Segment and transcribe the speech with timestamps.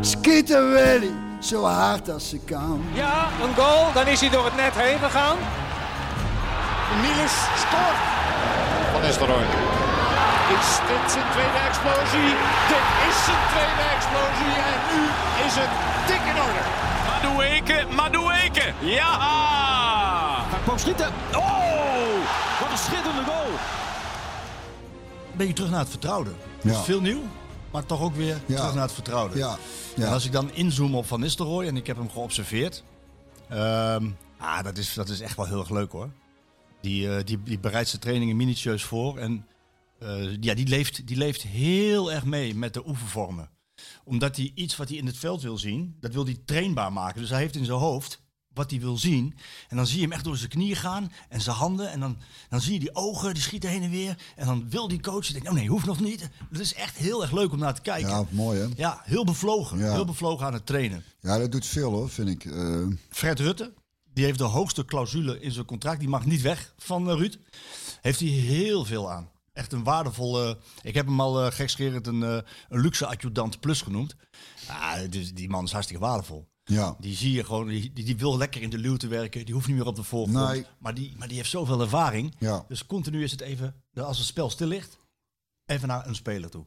[0.00, 2.82] Schieten Willy, zo hard als ze kan.
[2.92, 5.36] Ja, een goal, dan is hij door het net heen gegaan.
[7.02, 8.00] Niels scoort.
[8.92, 9.46] Van Nistelrooy.
[10.56, 12.30] Is dit zijn tweede explosie?
[12.72, 15.02] Dit is zijn tweede explosie en nu
[15.46, 15.72] is het
[16.06, 16.62] dik in orde.
[17.08, 19.18] Madueke, Madueke, ja!
[20.50, 21.08] Hij kwam schieten.
[21.34, 22.14] Oh,
[22.60, 23.50] wat een schitterende goal.
[25.32, 26.30] Ben je terug naar het vertrouwde.
[26.60, 26.70] Ja.
[26.70, 27.22] Dus veel nieuw,
[27.72, 28.56] maar toch ook weer Ja.
[28.56, 29.38] terug naar het vertrouwde.
[29.38, 29.58] Ja,
[29.96, 30.06] ja.
[30.06, 32.84] En als ik dan inzoom op Van Nistelrooy en ik heb hem geobserveerd.
[33.48, 36.10] ah, dat, is, dat is echt wel heel erg leuk hoor.
[36.80, 39.18] Die, eh, die, die bereidt zijn trainingen minutieus voor.
[39.18, 39.46] En
[39.98, 43.50] eh, ja, die, leeft, die leeft heel erg mee met de oefenvormen.
[44.04, 47.20] Omdat hij iets wat hij in het veld wil zien, dat wil hij trainbaar maken.
[47.20, 48.20] Dus hij heeft in zijn hoofd
[48.54, 49.34] wat hij wil zien.
[49.68, 51.90] En dan zie je hem echt door zijn knieën gaan en zijn handen.
[51.90, 54.18] En dan, dan zie je die ogen, die schieten heen en weer.
[54.36, 56.28] En dan wil die coach, denkt, oh nee, hoeft nog niet.
[56.50, 58.10] Dat is echt heel erg leuk om naar te kijken.
[58.10, 58.66] Ja, mooi hè?
[58.76, 59.78] Ja, heel bevlogen.
[59.78, 59.92] Ja.
[59.92, 61.04] Heel bevlogen aan het trainen.
[61.20, 62.44] Ja, dat doet veel hoor, vind ik.
[62.44, 63.72] Eh, Fred Rutte,
[64.12, 66.00] die heeft de hoogste clausule in zijn contract.
[66.00, 67.38] Die mag niet weg van eh, Ruud.
[68.00, 69.30] Heeft hij heel veel aan.
[69.52, 70.58] Echt een waardevolle...
[70.82, 74.16] Ik heb hem al uh, gekscherend een, een luxe adjudant plus genoemd.
[74.66, 76.49] Ja, dus die man is hartstikke waardevol.
[76.70, 76.96] Ja.
[76.98, 79.44] Die zie je gewoon, die, die, wil lekker in de luwte werken.
[79.44, 80.48] Die hoeft niet meer op de voorgrond.
[80.48, 80.66] Nee.
[80.78, 82.34] Maar, die, maar die heeft zoveel ervaring.
[82.38, 82.64] Ja.
[82.68, 84.98] Dus continu is het even, als het spel stil ligt,
[85.66, 86.64] even naar een speler toe.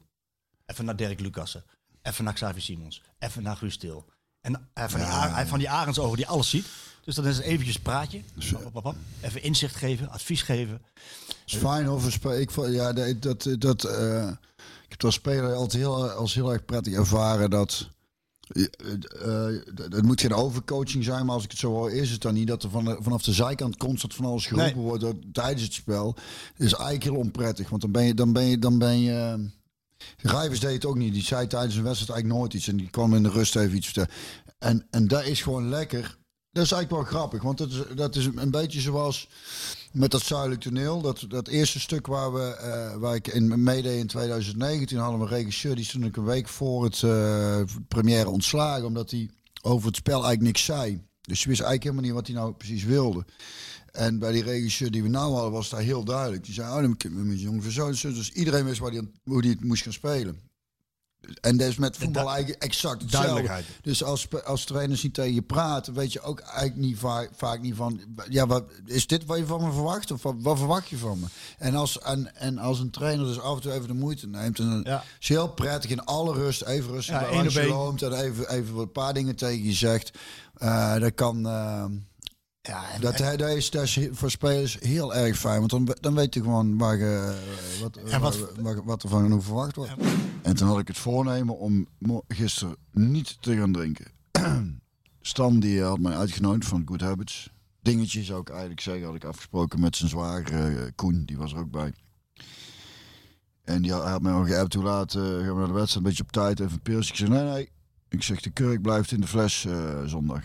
[0.66, 1.64] Even naar Dirk Lucassen.
[2.02, 3.02] Even naar Xavier Simons.
[3.18, 4.04] Even naar Guus Til.
[4.40, 6.66] En hij van, die, Ar- hij van die arendsogen die alles ziet.
[7.04, 8.22] Dus dan is het eventjes praatje.
[8.62, 8.96] Hop, hop.
[9.20, 10.82] Even inzicht geven, advies geven.
[11.46, 14.28] is fijn spe- Ik, ja, dat, dat, dat, eh,
[14.84, 17.88] ik heb als speler altijd heel, als heel erg prettig ervaren dat.
[18.54, 18.64] Eh,
[19.48, 22.34] eh, het moet geen overcoaching zijn, maar als ik het zo hoor, is het dan
[22.34, 24.84] niet dat er van vanaf de zijkant constant van alles geroepen Nee.
[24.84, 26.12] wordt door- tijdens het spel.
[26.56, 29.48] Dat is eigenlijk heel onprettig, want dan ben je, dan ben je, dan ben je.
[30.16, 31.12] Rijvers deed het ook niet.
[31.12, 33.76] Die zei tijdens een wedstrijd eigenlijk nooit iets en die kwam in de rust even
[33.76, 34.10] iets vertellen.
[34.58, 36.18] En, en dat is gewoon lekker.
[36.54, 39.28] Dat is eigenlijk wel grappig, want dat is, dat is een beetje zoals
[39.92, 41.00] met dat zuidelijk toneel.
[41.00, 45.24] Dat, dat eerste stuk waar, we, eh, waar ik in meedeed in 2019 hadden we
[45.24, 45.74] een regisseur.
[45.74, 48.84] Die stond ik een week voor het eh première ontslagen.
[48.84, 49.30] Omdat hij
[49.62, 51.02] over het spel eigenlijk niks zei.
[51.20, 53.24] Dus je wist eigenlijk helemaal niet wat hij nou precies wilde.
[53.92, 56.44] En bij die regisseur die we nou hadden was daar heel duidelijk.
[56.44, 58.12] Die zei, oh, dan moet met jongen van zo en zo.
[58.12, 60.40] Dus iedereen wist waar die, hoe hij het moest gaan spelen.
[61.40, 63.62] En dat is met voetbal eigenlijk exact hetzelfde.
[63.82, 67.60] Dus als, als trainers niet tegen je praten, weet je ook eigenlijk niet vaak, vaak
[67.60, 70.10] niet van, ja, wat, is dit wat je van me verwacht?
[70.10, 71.26] Of wat, wat verwacht je van me?
[71.58, 74.58] En als, en, en als een trainer dus af en toe even de moeite neemt,
[74.58, 75.04] en Ja.
[75.20, 79.14] is heel prettig in alle rust, even rustig Ja, loopt en even, even een paar
[79.14, 80.18] dingen tegen je zegt.
[80.54, 81.46] Eh, dat kan...
[81.46, 81.84] eh,
[82.66, 86.14] Ja, en, dat, dat, is, dat is voor spelers heel erg fijn, want dan, dan
[86.14, 87.34] weet je gewoon waar je,
[87.76, 89.92] eh, wat, En wat- waar- waar- wat er van hoe verwacht wordt.
[90.42, 91.86] En toen had ik het voornemen om
[92.28, 94.06] gisteren niet te gaan drinken.
[95.20, 97.50] Stan die had mij uitgenodigd van Good Habits.
[97.82, 101.52] Dingetje zou ik eigenlijk zeggen, had ik afgesproken met zijn zwager eh, Koen, die was
[101.52, 101.92] er ook bij.
[103.64, 105.94] En die had, had mij al geappt, hoe laat eh, gaan we naar de wedstrijd,
[105.96, 107.10] een beetje op tijd, even een pilsje.
[107.10, 107.70] Ik zei, nee, nee.
[108.08, 110.42] Ik zeg, de kurk blijft in de fles eh, zondag.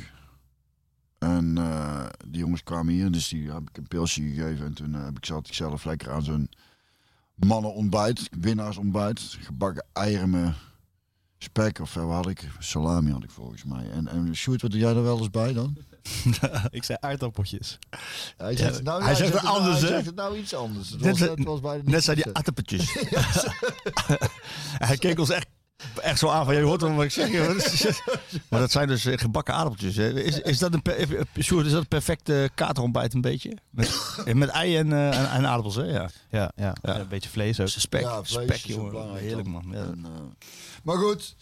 [1.19, 4.66] En eh, die jongens kwamen hier, dus die heb ik een pilsje gegeven.
[4.66, 6.50] En toen eh, heb ik, zat ik zelf lekker aan zo'n
[7.35, 9.38] mannenontbijt, winnaarsontbijt.
[9.40, 10.53] Gebakken eieren met
[11.38, 12.47] spek, of wat had ik?
[12.59, 13.90] Salami had ik volgens mij.
[13.90, 15.78] En, en Sjoerd, wat doe jij er wel eens bij dan?
[16.69, 17.80] Ik zei aardappeltjes.
[18.38, 19.96] Hij zegt, het nou, hij zegt het nou- anders, hij hè?
[19.96, 20.90] zegt het nou iets anders.
[20.90, 22.94] Het Net was, het was bijna net zei die attenpetjes.
[24.88, 25.47] hij keek ons echt,
[26.02, 27.30] echt zo aan van, je hoort wat ik zeg.
[28.50, 29.96] maar dat zijn dus eh, gebakken aardappeltjes.
[29.96, 30.22] Hè.
[30.24, 33.58] Is, is, dat een, per- eh, Sjoerd, is dat een perfecte katerontbijt een beetje?
[33.70, 35.84] Met, eh, met ei en, eh, en, en aardappels, hè?
[35.84, 36.10] Ja.
[36.30, 37.00] Ja, ja, Ja.
[37.00, 37.68] een beetje vlees ook.
[37.68, 39.16] Spek, Ja, vlees spek, jongen.
[39.16, 39.66] Heerlijk, man.
[39.72, 39.78] Ja.
[39.84, 40.12] En, eh,
[40.84, 41.36] maar goed,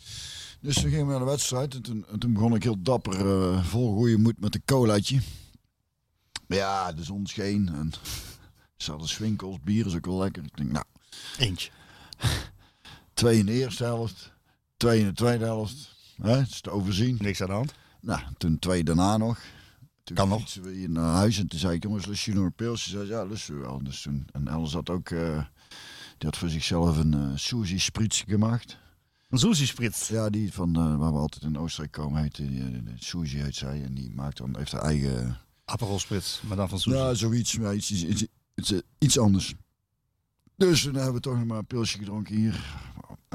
[0.62, 1.74] dus toen gingen we naar de wedstrijd.
[1.74, 3.19] En toen, en toen begon ik heel dapper,
[3.54, 5.19] eh, vol goede moed met een colaatje.
[6.48, 7.69] Ja, de zon scheen.
[7.74, 7.92] En
[8.78, 10.44] ze hadden swinkels, bier is ook wel lekker.
[10.44, 10.86] Ik denk, nou,
[11.38, 11.69] Eentje.
[13.18, 14.34] Twee in de eerste helft,
[14.78, 15.96] twee in de tweede helft.
[16.22, 17.18] Hè, het is te overzien.
[17.19, 17.74] Niks aan de hand.
[18.02, 19.40] Nou, toen twee daarna nog.
[20.04, 20.54] Toen Kan nog.
[20.54, 22.90] we hier naar huis en toen zei ik, jongens, lust je nog een pilsje?
[22.90, 23.84] Zei ze, ja, lust we wel.
[23.84, 25.44] Dus toen, en Els had ook, eh,
[26.18, 28.78] die had voor zichzelf een Suzy Spritz gemaakt.
[29.30, 30.10] Een Sushi Spritz.
[30.10, 33.84] Ja, die van eh, waar we altijd in Oostenrijk komen, heet die, Suzy heet zij.
[33.84, 35.38] En die maakt dan, heeft haar eigen...
[35.66, 36.98] Aperol Spritz, maar dan van Sushi.
[36.98, 38.25] Ja, zoiets, maar iets, iets, iets,
[38.56, 39.54] iets, iets anders.
[40.56, 42.66] Dus toen hebben we toch nog maar een pilsje gedronken hier.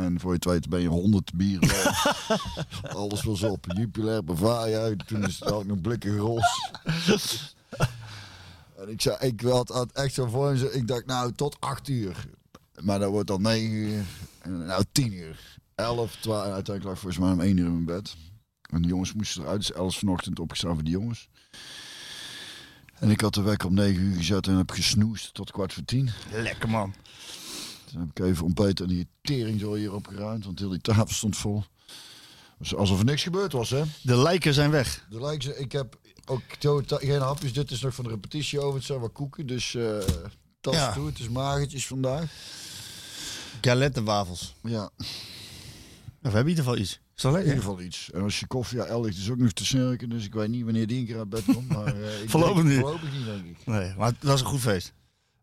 [0.02, 1.87] En voor je het ben je honderd bier.
[2.96, 3.66] Alles was op.
[3.76, 4.96] Jupiler, Bavaria.
[5.06, 6.75] Toen is het ook nog blikken gros.
[8.78, 10.72] en ik zei, ik had, had echt zo voor me.
[10.72, 12.26] Ik dacht, nou, tot acht uur.
[12.81, 14.04] Maar dat wordt dan negen uur.
[14.38, 15.58] En nou, tien uur.
[15.75, 16.46] Elf, twaalf.
[16.46, 18.16] En uiteindelijk lag volgens mij om één uur in mijn bed.
[18.62, 19.58] En de jongens moesten eruit.
[19.58, 21.28] Dus elf vanochtend opgestaan voor die jongens.
[23.02, 25.84] En ik had de wekker om 9 uur gezet en heb gesnoest tot kwart voor
[25.84, 26.10] tien.
[26.32, 26.94] Lekker man.
[27.92, 31.08] Toen heb ik even ontbeten en die tering zo hier opgeruimd, want heel die tafel
[31.14, 31.64] stond vol.
[32.58, 33.82] Dus alsof er niks gebeurd was, hè?
[34.02, 35.06] De lijken zijn weg.
[35.10, 36.42] De lijkt ze, ik heb ook
[36.86, 37.52] geen hapjes.
[37.52, 38.74] Dit is nog van de repetitie over.
[38.78, 39.98] Het zijn wat koeken, dus eh
[40.60, 40.88] dat Ja.
[40.88, 41.06] is toe.
[41.06, 42.30] Het is magertjes vandaag.
[43.60, 44.54] Galettenwafels.
[44.62, 47.00] Ja, Ja, we hebben in ieder geval iets.
[47.16, 47.54] Is dat in lekker?
[47.54, 48.10] ieder geval iets.
[48.10, 50.48] En als je koffie, ja, El ligt is ook nog te snurken, dus ik weet
[50.48, 51.68] niet wanneer die een keer uit bed komt.
[51.68, 52.78] Maar eh, ik Voorlopig denk- niet.
[52.80, 53.66] Voorlopig niet, denk ik.
[53.66, 54.92] Nee, maar het was een goed feest.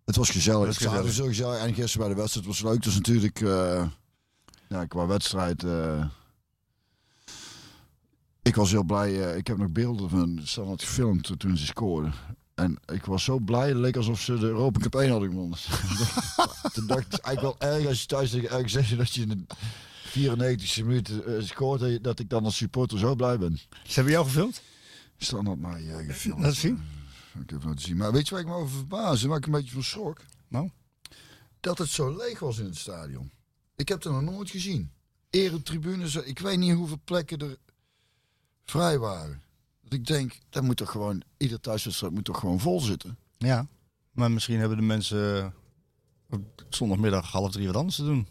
[0.10, 0.68] Het was gezellig.
[0.68, 1.14] Het was gezellig.
[1.14, 1.60] zo gezellig.
[1.68, 2.84] En gisteren bij de wedstrijd was leuk.
[2.86, 3.88] Was natuurlijk, eh,
[4.70, 5.64] ja, qua wedstrijd.
[5.64, 6.06] eh,
[8.42, 9.30] ik was heel blij.
[9.32, 12.14] eh, ik heb nog beelden van Standaard gefilmd toen ze scoorden.
[12.56, 13.68] En ik was zo blij.
[13.68, 15.58] Het leek alsof ze de Europa Cup 1 hadden gewonnen.
[16.74, 19.28] toen dacht ik, eigenlijk wel erg als je thuis tegen ergens zegt dat je in
[19.28, 19.56] de
[20.10, 21.80] 94e minuut eh, scoort.
[21.80, 23.58] dat je- Dat ik dan als supporter zo blij ben.
[23.84, 24.62] Ze hebben jou gefilmd?
[25.18, 26.42] Standaard mij gefilmd.
[26.42, 26.82] Laat zien.
[27.42, 27.98] Ik heb laten zien.
[27.98, 29.28] Maar weet je waar ik me over verbaasde?
[29.28, 30.22] Waar ik een beetje van schrok?
[30.48, 30.70] Nou?
[31.60, 33.32] Dat het zo leeg was in het stadion.
[33.76, 34.92] Ik heb het nog nooit gezien.
[35.30, 37.58] Eretribunes, ik weet niet hoeveel plekken er
[38.66, 39.42] vrij waren.
[39.82, 43.18] Dat ik denk, dat moet toch gewoon, ieder thuiswedstrijd moet toch gewoon vol zitten.
[43.38, 43.68] Ja.
[44.12, 45.50] Maar misschien hebben de mensen eh,
[46.30, 48.28] op zondagmiddag half drie wat anders te doen.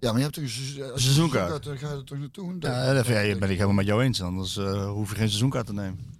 [0.00, 1.64] Ja, maar je hebt toch een Seizoenkaart.
[1.64, 2.56] Dan ga je er toch naartoe.
[2.60, 4.22] Ja, dat ja, ben ik helemaal met jou eens.
[4.22, 6.16] Anders eh, hoef je geen seizoenkaart te nemen.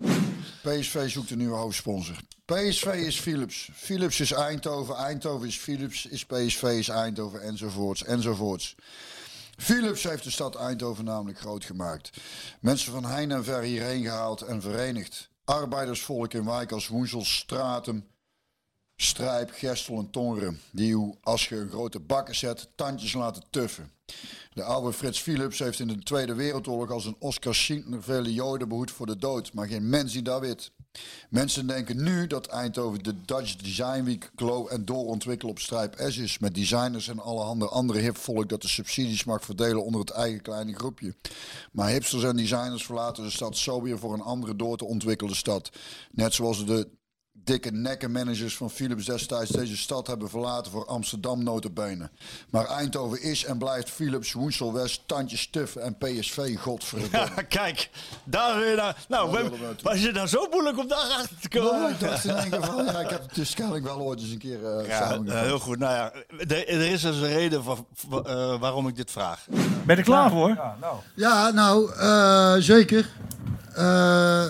[0.63, 2.17] PSV zoekt een nieuwe hoofdsponsor.
[2.45, 3.71] PSV is Philips.
[3.75, 4.97] Philips is Eindhoven.
[4.97, 6.07] Eindhoven is Philips.
[6.07, 7.43] Is PSV is Eindhoven.
[7.43, 8.05] Enzovoorts.
[8.05, 8.75] Enzovoorts.
[9.57, 12.11] Philips heeft de stad Eindhoven namelijk groot gemaakt.
[12.61, 15.31] Mensen van heine en ver hierheen gehaald en verenigd.
[15.45, 18.07] Arbeidersvolk in wijken als Woensel, Stratum,
[19.01, 20.61] Strijp, Gestel en Tongeren.
[20.71, 23.91] Die als je een grote bakker zet, tandjes laten tuffen.
[24.53, 28.69] De oude Frits Philips heeft in de Tweede Wereldoorlog als een Oscar Schindler vele Joden
[28.69, 30.71] behoed voor de dood, maar geen mens die weet.
[31.31, 36.17] Mensen denken nu dat Eindhoven de Dutch Design Week glow en doorontwikkelen op Strijp S
[36.17, 40.43] is, met designers en allerhande andere hipvolk dat de subsidies mag verdelen onder het eigen
[40.43, 41.15] kleine groepje.
[41.73, 45.35] Maar hipsters en designers verlaten de stad zo weer voor een andere door te ontwikkelde
[45.35, 45.71] stad.
[46.11, 46.89] Net zoals de
[47.49, 52.11] dikke nekkenmanagers van Philips destijds deze stad hebben verlaten voor Amsterdam notabene.
[52.51, 57.29] Maar Eindhoven is en blijft Philips, Woensel West, Tandjes Stuffen en PSV, godverdomme.
[57.49, 57.91] kijk,
[58.25, 59.05] daar weer naar.
[59.09, 61.81] Nou, we- was je nou zo moeilijk om daar achter te komen?
[61.81, 64.21] Nou, ik dacht in één keer van, ja, ik heb het dus kennelijk wel ooit
[64.21, 65.41] eens een keer eh Ja, samengevat.
[65.43, 65.79] eh, heel goed.
[65.79, 69.47] Nou ja, er, er is dus een reden voor, voor, eh, waarom ik dit vraag.
[69.49, 70.61] Ben je er klaar voor?
[71.15, 73.11] Ja, nou, eh, zeker.
[73.75, 74.45] Eh,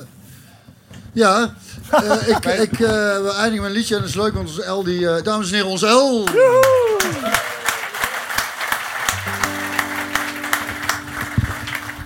[1.13, 1.55] ja,
[1.91, 2.89] eh, ik, ik, eh,
[3.23, 5.49] we eindigen met een liedje en dat is leuk, want onze L, die, eh, dames
[5.49, 6.25] en heren, onze L.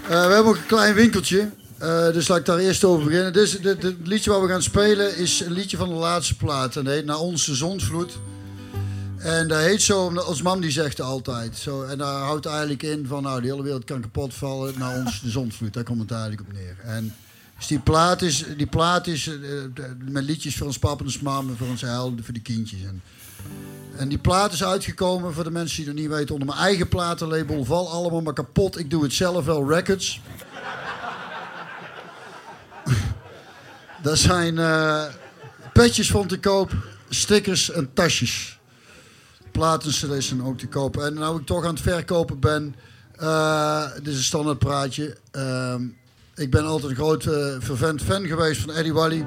[0.09, 1.49] We hebben ook een klein winkeltje,
[2.13, 3.33] dus laat ik daar eerst over beginnen.
[3.33, 6.37] Dus, dit- dit- het liedje waar we gaan spelen is een liedje van de laatste
[6.37, 6.77] plaat.
[6.77, 8.13] En dat heet Naar onze zonsvloed.
[9.19, 11.57] En dat heet zo, als mam die zegt het altijd.
[11.57, 14.75] Zo, en daar houdt eigenlijk in van, nou, de hele wereld kan kapot vallen.
[14.79, 16.77] Naar ons de zonsvloed, daar komt het eigenlijk op neer.
[16.85, 17.15] En
[17.63, 19.35] dus die plaat is, die plaat is eh,
[19.99, 22.83] met liedjes voor ons pap en ons en voor ons heil, voor de kindjes.
[22.83, 23.03] En,
[23.97, 26.89] en die plaat is uitgekomen, voor de mensen die het niet weten, onder mijn eigen
[26.89, 27.65] platenlabel.
[27.65, 30.21] Val allemaal maar kapot, ik doe het zelf wel, Records.
[34.03, 35.05] Daar zijn eh,
[35.73, 36.71] petjes van te koop,
[37.09, 38.61] stickers en tasjes
[39.51, 41.07] platencd's zijn ook te kopen.
[41.07, 42.75] En nou ik toch aan het verkopen ben,
[43.17, 45.17] eh dit is een standaard praatje.
[45.31, 45.83] Ehm,
[46.35, 49.27] ik ben altijd een groot eh, vervent fan geweest van Eddie Wally.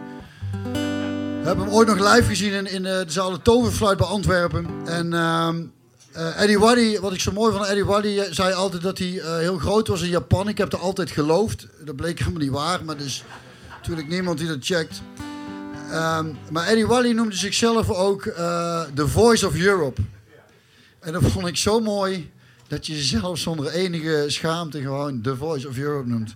[1.43, 4.67] Heb hem ooit nog live gezien in, in eh, de zaal de Toverfluit bij Antwerpen.
[4.85, 9.21] En eh, Eddie Wally, wat ik zo mooi van Eddie Wally, zei altijd dat hij
[9.39, 10.47] heel groot was in Japan.
[10.47, 11.67] Ik heb dat altijd geloofd.
[11.85, 13.23] Dat bleek helemaal niet waar, maar er is
[13.75, 15.01] natuurlijk niemand die dat checkt.
[15.91, 18.23] Ehm, maar Eddie Wally noemde zichzelf ook
[18.93, 20.01] The Voice of Europe.
[20.99, 22.31] En dat vond ik zo mooi
[22.67, 26.35] dat je jezelf zonder enige schaamte gewoon The Voice of Europe noemt.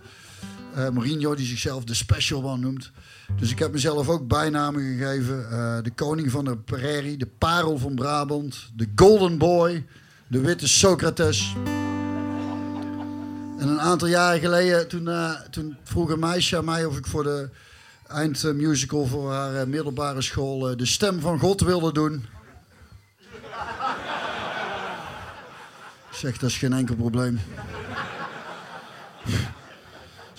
[0.80, 2.92] Eh, Mourinho die zichzelf de Special One noemt.
[3.40, 5.52] Dus ik heb mezelf ook bijnamen gegeven.
[5.52, 9.86] Eh, de koning van de prairie, de parel van Brabant, de Golden Boy,
[10.28, 11.56] de witte Socrates.
[13.58, 17.08] En een aantal jaren geleden, toen, eh, toen vroeg een meisje aan mij of ik
[17.08, 17.50] voor de
[18.08, 22.26] eindmusical voor haar middelbare school de stem van God wilde doen.
[26.10, 27.40] Ik zeg, dat is geen enkel probleem.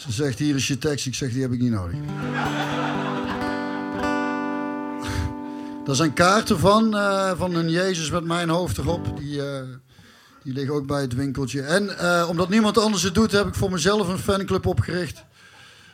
[0.01, 1.07] Ze zegt, hier is je tekst.
[1.07, 1.99] Ik zeg, die heb ik niet nodig.
[5.85, 9.19] Daar zijn kaarten van, eh, van een Jezus met mijn hoofd erop.
[9.19, 9.63] Die, eh,
[10.43, 11.63] die liggen ook bij het winkeltje.
[11.63, 15.25] En eh, omdat niemand anders het doet, heb ik voor mezelf een fanclub opgericht.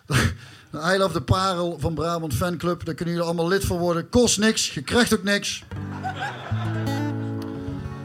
[0.71, 2.85] De I de Parel van Brabant Fanclub.
[2.85, 4.09] Daar kunnen jullie allemaal lid van worden.
[4.09, 5.65] Kost niks, je krijgt ook niks.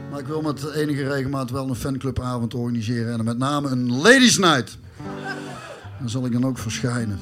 [0.10, 3.20] Maar ik wil met enige regelmaat wel een fanclubavond organiseren.
[3.20, 4.78] En met name een Ladies Night.
[6.02, 7.20] Daar zal ik dan ook verschijnen.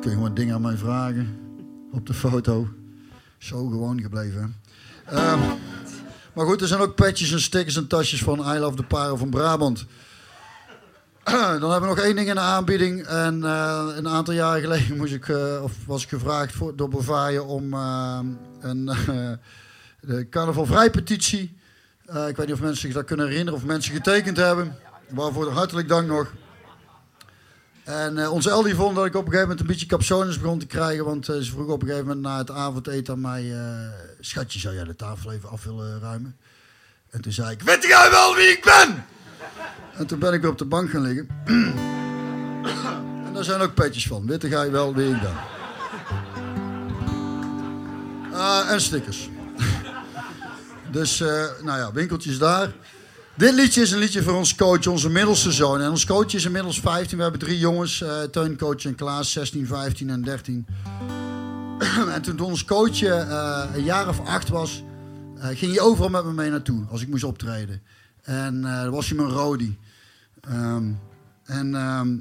[0.00, 1.38] Kun je gewoon dingen aan mij vragen.
[1.92, 2.68] Op de foto.
[3.38, 4.56] Zo gewoon gebleven.
[5.04, 5.38] Ehm,
[6.34, 9.16] maar goed, er zijn ook petjes en stickers en tasjes van I Love de Parel
[9.16, 9.86] van Brabant.
[11.24, 13.02] Dan hebben we nog één ding in de aanbieding.
[13.02, 16.88] En eh, een aantal jaren geleden moest ik, eh, of was ik gevraagd voor, door
[16.88, 18.18] Bavaria om eh,
[18.60, 18.90] een
[20.00, 21.58] de carnaval vrij petitie.
[22.06, 24.76] Ik weet niet of mensen zich dat kunnen herinneren of mensen getekend hebben.
[25.08, 26.32] Waarvoor hartelijk dank nog.
[27.86, 30.58] En eh, onze Eldi vond dat ik op een gegeven moment een beetje capsones begon
[30.58, 31.04] te krijgen.
[31.04, 33.52] Want eh, ze vroeg op een gegeven moment na het avondeten aan mij...
[33.52, 36.36] eh, Schatje, zou jij de tafel even af willen ruimen?
[37.10, 39.04] En toen zei ik, weet jij wel wie ik ben?
[39.96, 41.28] En toen ben ik weer op de bank gaan liggen.
[43.26, 44.26] en daar zijn ook petjes van.
[44.26, 45.36] Witte je wel wie ik ben.
[48.68, 49.28] En stickers.
[50.96, 51.18] dus,
[51.62, 52.72] nou ja, winkeltjes daar.
[53.36, 55.80] Dit liedje is een liedje voor ons coach, onze middelste zoon.
[55.80, 57.16] En ons coach is inmiddels 15.
[57.16, 60.66] We hebben drie jongens, eh Teuncoach en Klaas, 16, 15 en 13.
[62.14, 64.82] en toen ons coach eh, een jaar of acht was,
[65.38, 67.82] eh, ging hij overal met me mee naartoe als ik moest optreden.
[68.22, 69.78] En dan was hij mijn rodie.
[70.40, 70.90] Ehm,
[71.44, 72.18] en ehm,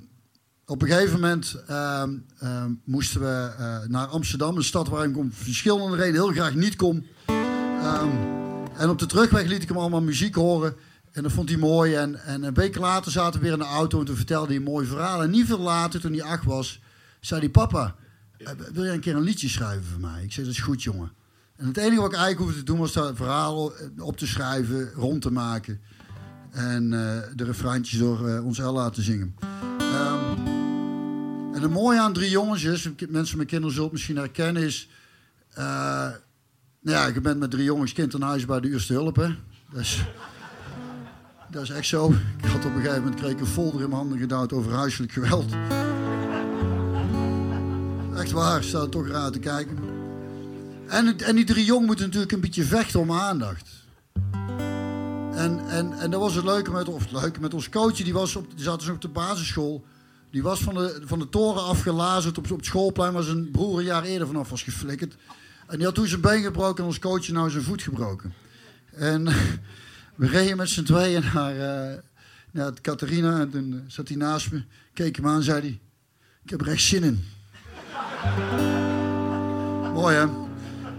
[0.65, 2.13] op een gegeven moment ehm,
[2.83, 3.51] moesten we
[3.87, 7.05] naar Amsterdam, een stad waar ik om verschillende redenen heel graag niet kom.
[8.77, 10.75] En op de terugweg liet ik hem allemaal muziek horen.
[11.15, 11.95] En dat vond hij mooi.
[11.95, 14.55] En, en een week later zaten we weer in de auto en toen vertelde hij
[14.55, 15.23] een mooi verhaal.
[15.23, 16.81] En niet veel later, toen hij acht was,
[17.19, 17.95] zei hij: Papa,
[18.37, 20.23] eh, wil je een keer een liedje schrijven voor mij?
[20.23, 21.11] Ik zei: Dat is goed, jongen.
[21.55, 24.91] En het enige wat ik eigenlijk hoefde te doen was dat verhaal op te schrijven,
[24.91, 25.81] rond te maken.
[26.51, 29.35] En eh, de refreintjes door eh, ons Ella te zingen.
[29.77, 30.47] Ehm,
[31.53, 34.89] en het mooie aan drie jongens is, mensen met kinderen zullen het misschien herkennen, is...
[35.53, 35.63] eh,
[36.81, 39.27] nou ja, je bent met drie jongens kind aan huis bij de eerste hulp, hè.
[39.79, 40.05] Is,
[41.55, 42.13] dat is echt zo.
[42.37, 45.11] Ik had op een gegeven moment kreeg een folder in mijn handen gedouwd over huiselijk
[45.11, 45.53] geweld.
[48.15, 49.77] Echt waar, staat toch raar te kijken.
[50.87, 53.69] En, en die drie jongen moeten natuurlijk een beetje vechten om aandacht.
[55.33, 57.95] En, en, en dat was het leuke met, of het leuke met ons coach.
[57.95, 59.85] Die, was op, die zat dus op de basisschool.
[60.31, 63.79] Die was van de, van de toren afgelazerd op, op het schoolplein waar zijn broer
[63.79, 65.15] een jaar eerder vanaf was geflikkerd.
[65.67, 68.33] En die had toen zijn been gebroken en ons coach nou zijn voet gebroken.
[68.91, 69.27] En
[70.15, 71.97] we reden met z'n tweeën naar, eh
[72.51, 73.39] naar Catharina.
[73.39, 75.79] En toen zat hij naast me, keek hem aan en zei hij...
[76.43, 77.23] Ik heb er echt zin in.
[79.93, 80.25] Mooi hè?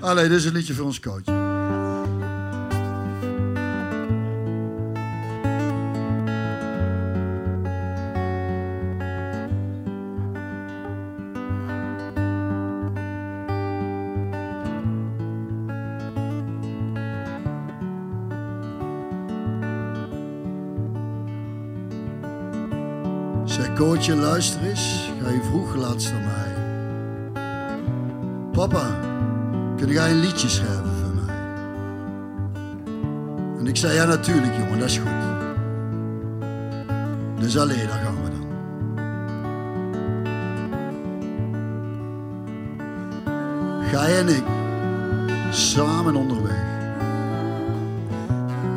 [0.01, 1.36] Allee, dit is een liedje voor ons coach.
[24.07, 25.11] Coachje, luister eens.
[25.23, 26.55] Ga je vroeg laatst naar mij.
[28.53, 29.01] Papa,
[29.77, 31.35] kun jij een liedje schrijven voor mij?
[33.59, 35.11] En ik zei, ja natuurlijk jongen, dat is goed.
[37.41, 38.47] Dus alleen, daar gaan we dan.
[43.91, 44.45] Gij en ik,
[45.51, 46.65] samen onderweg.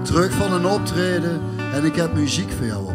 [0.03, 1.41] Terug van een optreden
[1.73, 2.88] en ik heb muziek voor jou.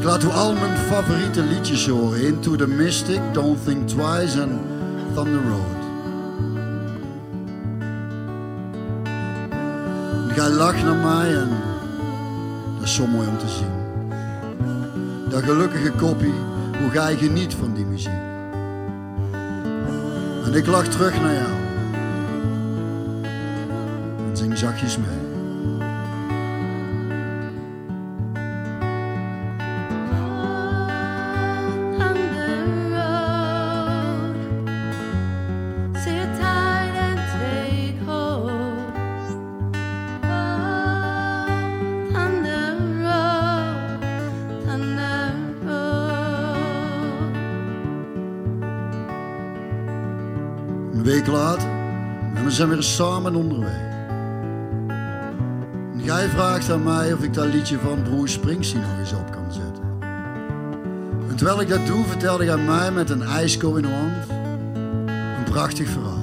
[0.00, 2.20] Ik laat u al mijn favoriete liedjes horen.
[2.26, 4.60] Into the Mystic, Don't Think Twice en
[5.14, 5.80] Thunder Road.
[10.28, 11.48] En Gij lacht naar mij en
[12.74, 13.72] dat is zo mooi om te zien.
[15.28, 16.34] Dat gelukkige koppie,
[16.80, 18.20] hoe gij geniet van die muziek.
[20.44, 21.52] En ik lach terug naar jou.
[24.30, 25.29] En zing zachtjes mee.
[52.60, 53.80] Zijn weer samen onderweg.
[55.92, 59.30] En jij vraagt aan mij of ik dat liedje van Bruce Springsteen nog eens op
[59.30, 59.82] kan zetten.
[61.28, 64.30] En terwijl ik dat doe, vertelde hij mij met een ijsko in de hand
[65.38, 66.18] een prachtig verhaal.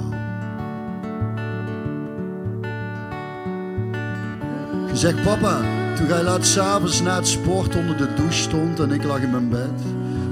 [4.88, 5.60] Je zegt, papa,
[5.96, 9.30] toen jij laat s'avonds na het sport onder de douche stond en ik lag in
[9.30, 9.82] mijn bed,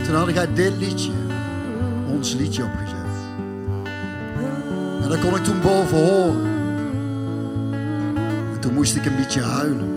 [0.07, 1.13] toen had jij dit liedje,
[2.09, 2.86] ons liedje opgezet.
[5.07, 6.45] En dat kon ik toen boven horen.
[8.53, 9.95] En toen moest ik een beetje huilen.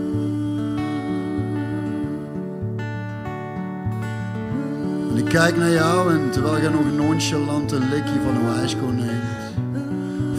[5.10, 6.86] En ik kijk naar jou en terwijl jij nog
[7.72, 9.54] een likje van een ijsko neemt,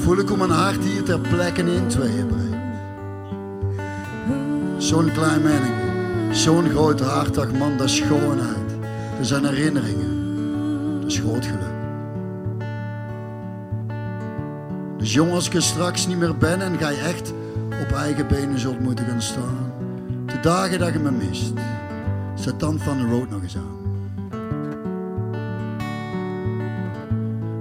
[0.03, 2.63] voel ik hoe mijn hart hier ter plekke in tweeën breekt.
[4.77, 8.71] Zo'n klein manneke, zo'n groot hartig man, dat is schoonheid.
[9.19, 11.80] Dat zijn herinneringen, dat is groot geluk.
[15.01, 17.33] Dus jong als ik er straks niet meer ben en je echt
[17.83, 19.73] op eigen benen zult moeten gaan staan.
[20.27, 21.53] De dagen dat je me mist,
[22.35, 23.79] zet dan van de road nog eens aan.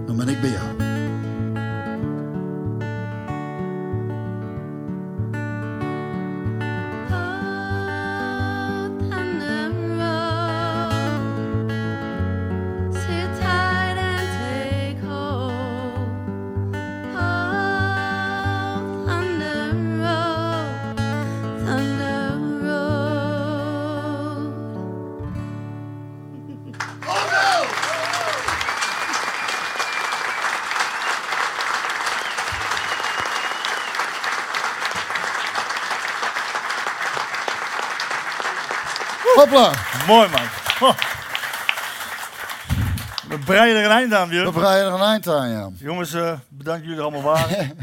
[0.05, 0.88] Dan ben ik bij jou.
[40.09, 40.47] Mooi man.
[40.89, 40.97] Oh.
[43.27, 44.51] We breien er een eind aan, we Björn.
[44.51, 45.69] breien er een eind aan, ja.
[45.77, 47.57] Jongens, eh, bedankt jullie er allemaal waren.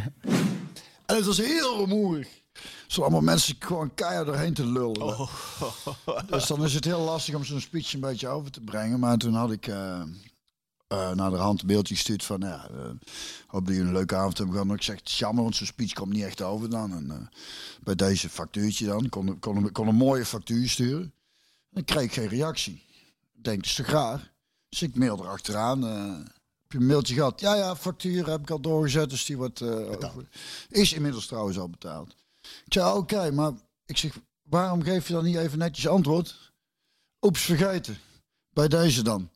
[1.07, 2.29] En het was heel rumoerig.
[2.87, 5.03] Zo allemaal mensen gewoon keihard doorheen te lullen.
[5.03, 5.31] Oh.
[6.31, 8.99] Dus dan is het heel lastig om zo'n speech een beetje over te brengen.
[9.01, 10.01] Maar toen had ik eh,
[10.89, 12.41] naar de hand een beeldje gestuurd van...
[12.41, 12.69] Ja,
[13.47, 14.69] hoop dat jullie een leuke avond hebben gehad.
[14.69, 16.93] Maar ik zeg, het is jammer, want zo'n speech komt niet echt over dan.
[16.93, 17.31] En
[17.83, 21.13] bij deze factuurtje dan, kon, kon, kon een mooie factuur sturen.
[21.77, 22.85] Dan kreeg ik geen reactie.
[23.35, 24.33] Ik denk, dat is toch raar?
[24.69, 25.87] Dus ik mail erachteraan.
[25.87, 26.19] eh
[26.63, 27.41] heb je een mailtje gehad?
[27.41, 29.61] Ja, ja, factuur heb ik al doorgezet, dus die wordt...
[29.61, 30.29] eh, over-
[30.69, 32.15] is inmiddels trouwens al betaald.
[32.65, 33.53] Ik zei, oké, maar
[33.85, 36.53] ik zeg, waarom geef je dan niet even netjes antwoord?
[37.21, 37.99] Oeps, vergeten.
[38.51, 39.31] Bij deze dan.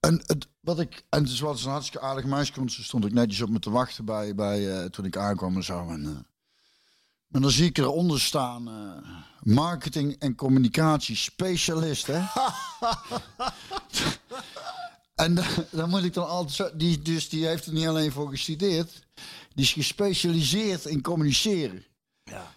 [0.00, 3.12] En het, wat ik, en het eens een hartstikke aardig meisje, want ze stond ik
[3.12, 5.88] netjes op me te wachten bij, bij eh, toen ik aankwam en zo.
[5.88, 6.26] En,
[7.32, 12.20] maar dan zie ik eronder staan, eh, marketing en communicatie specialist, hè?
[15.24, 18.12] en dan, dan moet ik dan altijd zo, die, dus die heeft er niet alleen
[18.12, 19.06] voor gestudeerd,
[19.54, 21.84] die is gespecialiseerd in communiceren.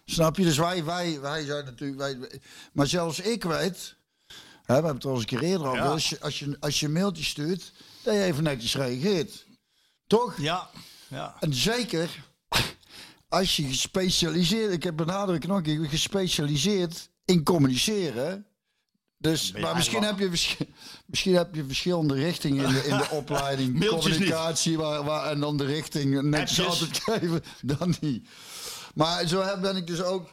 [0.06, 0.44] Snap je?
[0.44, 1.98] Dus wij, wij, wij zijn natuurlijk.
[1.98, 2.40] Wij,
[2.74, 3.96] maar zelfs ik weet.
[4.28, 4.36] Hè,
[4.66, 5.84] we hebben het al eens een keer eerder over.
[5.84, 5.90] Ja.
[5.90, 7.72] Als, je, als, je, als je een mailtje stuurt.
[8.04, 9.46] dat je even netjes reageert.
[10.08, 10.38] Toch?
[10.38, 10.70] ja.
[11.08, 11.36] ja.
[11.40, 12.24] En zeker.
[13.38, 14.72] Als je gespecialiseerd.
[14.72, 15.86] Ik heb benadrukt nog een keer.
[15.86, 18.46] gespecialiseerd in communiceren.
[19.18, 20.30] Dus, maar misschien heb, je,
[21.06, 23.88] misschien heb je verschillende richtingen in de, in de opleiding.
[23.88, 26.82] Communicatie waar, waar, en dan de richting netjes Appjes.
[26.82, 27.44] altijd geven.
[27.78, 28.28] Dan niet.
[28.96, 30.30] Maar zo heb, ben ik dus ook.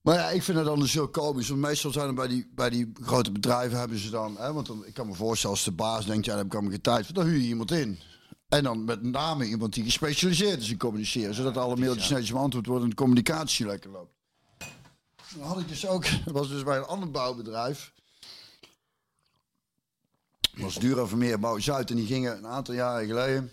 [0.00, 1.48] Maar ja, ik vind het dan dus heel komisch.
[1.48, 4.36] Want meestal zijn er bij die, bij die grote bedrijven hebben ze dan...
[4.38, 6.24] Hè, want dan, ik kan me voorstellen als de baas denkt...
[6.24, 7.14] ja, daar heb ik allemaal geen tijd voor.
[7.14, 7.98] Dan huur je iemand in.
[8.48, 11.34] En dan met name iemand die gespecialiseerd is in communiceren.
[11.34, 14.14] Zodat alle mailtjes netjes beantwoord worden en de communicatie lekker loopt.
[15.34, 16.04] Dan had ik dus ook...
[16.24, 17.92] Dat was dus bij een ander bouwbedrijf.
[20.40, 21.90] Dat was Dura Vermeer Bouw Zuid.
[21.90, 23.52] En die gingen een aantal jaren geleden...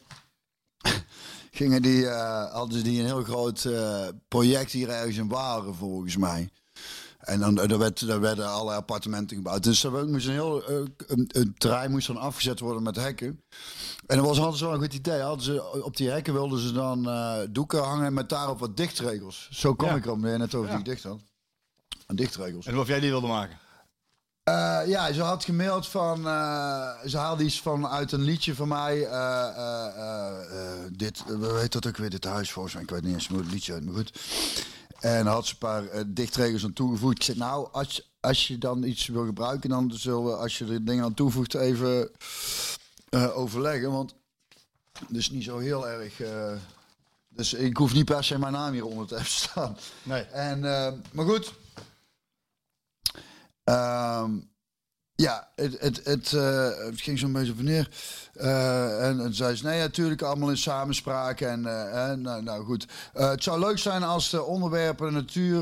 [1.52, 6.18] gingen die, eh, hadden die een heel groot eh, project hier ergens in Waren, volgens
[6.18, 6.50] mij.
[7.20, 9.64] En dan er werd, er werden allerlei appartementen gebouwd.
[9.64, 10.76] Dus er moest een heel eh,
[11.08, 13.44] een, een terrein moest dan afgezet worden met hekken.
[14.08, 15.22] En dat was hadden ze wel een goed idee.
[15.22, 19.48] Hadden ze, op die hekken wilden ze dan eh, doeken hangen met daarop wat dichtregels.
[19.52, 19.96] Zo kwam Ja.
[19.96, 21.20] ik omdat je net over die dicht had.
[22.08, 22.66] Een dichtregels.
[22.66, 23.58] En of jij die wilde maken?
[24.44, 26.28] Eh, ja, ze had gemaild van.
[26.28, 29.00] eh, ze haalde iets van uit een liedje van mij.
[30.92, 32.84] dit, we weten dat ook weer, dit huis volgens mij.
[32.84, 34.20] Ik weet niet eens hoe het liedje uit, maar goed.
[35.00, 37.16] En dan had ze een paar dichtregels aan toegevoegd.
[37.16, 40.66] Ik zei, nou, als, als je dan iets wil gebruiken, dan zullen we, als je
[40.66, 42.10] er dingen aan toevoegt, even
[43.14, 43.92] eh, overleggen.
[43.92, 44.16] Want
[45.08, 46.20] het is niet zo heel erg.
[46.22, 46.54] eh,
[47.30, 49.78] dus ik hoef niet per se mijn naam hieronder te hebben staan.
[50.04, 50.22] Nee.
[50.24, 51.54] En, eh, maar goed.
[53.64, 54.32] Ehm,
[55.16, 57.90] Ja, het, het, het, het ging zo'n beetje van neer.
[59.00, 61.42] En, en zei ze, nee, natuurlijk allemaal in samenspraak.
[61.42, 61.62] En
[62.22, 62.88] nou, nou goed.
[63.14, 65.62] Het zou leuk zijn als de onderwerpen natuur...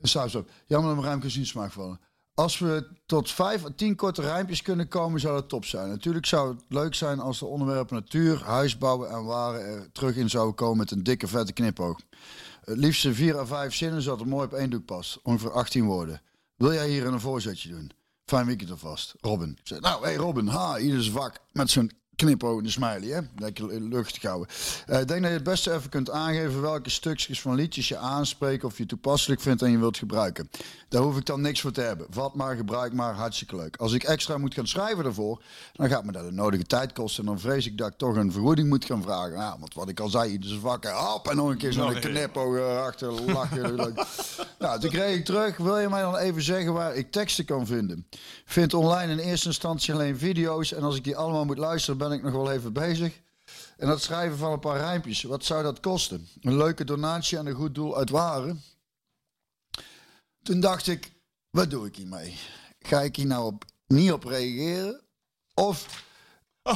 [0.00, 0.48] saus op.
[0.66, 2.00] Jammer dat mijn ruimte niet smaak vallen.
[2.34, 5.88] Als we tot vijf of tien korte rijmpjes kunnen komen, zou dat top zijn.
[5.88, 10.30] Natuurlijk zou het leuk zijn als de onderwerpen natuur, huisbouwen en waren er terug in
[10.30, 12.00] zouden komen met een dikke vette knipoog.
[12.64, 15.20] Het liefst vier à vijf zinnen, zodat het mooi op één doek past.
[15.22, 16.22] Ongeveer 18 woorden.
[16.56, 17.90] Wil jij hier een voorzetje doen?
[18.24, 19.14] Fijn weekend alvast.
[19.20, 19.58] Robin.
[19.62, 21.38] Zei, nou, hey Robin, ha, hier is vak.
[21.52, 21.90] Met zo'n
[22.20, 23.20] knipoog en de smiley, hè?
[23.36, 24.48] Lekker luchtig houden.
[24.86, 27.96] Eh, ik denk dat je het beste even kunt aangeven welke stukjes van liedjes je
[27.96, 30.50] aanspreekt of je toepasselijk vindt en je wilt gebruiken.
[30.88, 32.06] Daar hoef ik dan niks voor te hebben.
[32.10, 33.76] Vat maar, gebruik maar, hartstikke leuk.
[33.76, 37.24] Als ik extra moet gaan schrijven daarvoor, dan gaat me dat de nodige tijd kosten.
[37.24, 39.32] En dan vrees ik dat ik toch een vergoeding moet gaan vragen.
[39.32, 42.56] Ja, want wat ik al zei, dus vakken, hop, en nog een keer zo'n knipoog
[42.56, 43.74] erachter, lachen.
[43.74, 44.04] leuk.
[44.58, 47.66] Nou, toen kreeg ik terug, wil je mij dan even zeggen waar ik teksten kan
[47.66, 48.06] vinden?
[48.44, 52.09] Vind online in eerste instantie alleen video's en als ik die allemaal moet luisteren, ben
[52.12, 53.20] ik nog wel even bezig.
[53.76, 56.28] En dat schrijven van een paar rijmpjes, wat zou dat kosten?
[56.40, 58.62] Een leuke donatie aan een goed doel uit Waren.
[60.42, 61.12] Toen dacht ik,
[61.50, 62.38] wat doe ik hiermee?
[62.78, 65.00] Ga ik hier nou op, niet op reageren?
[65.54, 66.04] Of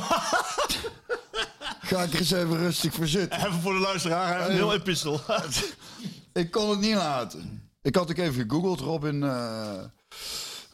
[1.90, 3.38] ga ik er eens even rustig voor zitten?
[3.38, 5.20] Even voor de luisteraar, een heel epistel.
[6.32, 7.70] Ik kon het niet laten.
[7.82, 9.22] Ik had ook even gegoogeld, Robin.
[9.22, 9.84] eh,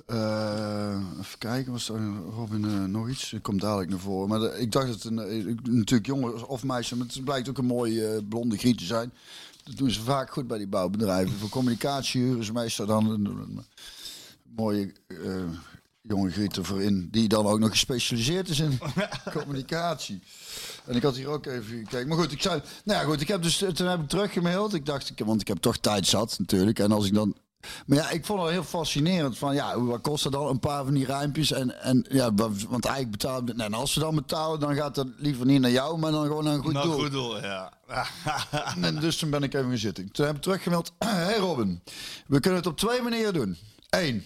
[0.07, 3.33] eh, even kijken, was er Robin eh, nog iets?
[3.33, 4.29] Ik kom dadelijk naar voren.
[4.29, 7.59] Maar de- ik dacht dat het een, natuurlijk jongen of meisje, maar het blijkt ook
[7.59, 9.13] een mooie eh, blonde griet te zijn.
[9.65, 11.39] Dat doen ze vaak goed bij die bouwbedrijven.
[11.39, 13.65] Voor communicatie huren ze meestal dan een, een
[14.57, 14.93] mooie
[16.03, 18.79] jonge griet ervoor in, die dan ook nog gespecialiseerd is in
[19.39, 20.23] communicatie.
[20.85, 22.09] En ik had hier ook even gekeken.
[22.09, 24.75] Maar goed, ik zei, nou ja, goed, ik heb dus toen heb ik teruggemaild.
[24.75, 26.79] Ik dacht, ik, want ik heb toch tijd zat natuurlijk.
[26.79, 27.35] En als ik dan
[27.87, 30.59] maar ja, ik vond het heel fascinerend van ja, hoe- wat kost er dan een
[30.61, 34.15] paar van die rijmpjes en, en ja, wa- want eigenlijk we- en als ze dan
[34.15, 36.87] betalen, dan gaat dat liever niet naar jou, maar dan gewoon naar een goed Nou,
[36.89, 36.99] doel.
[36.99, 37.73] goed doel, ja.
[38.81, 40.13] En dus toen ben ik even gaan zitten.
[40.13, 40.93] Toen heb ik teruggemaild.
[41.05, 41.83] Hey Robin,
[42.27, 43.57] we kunnen het op twee manieren doen.
[43.91, 44.25] Eén.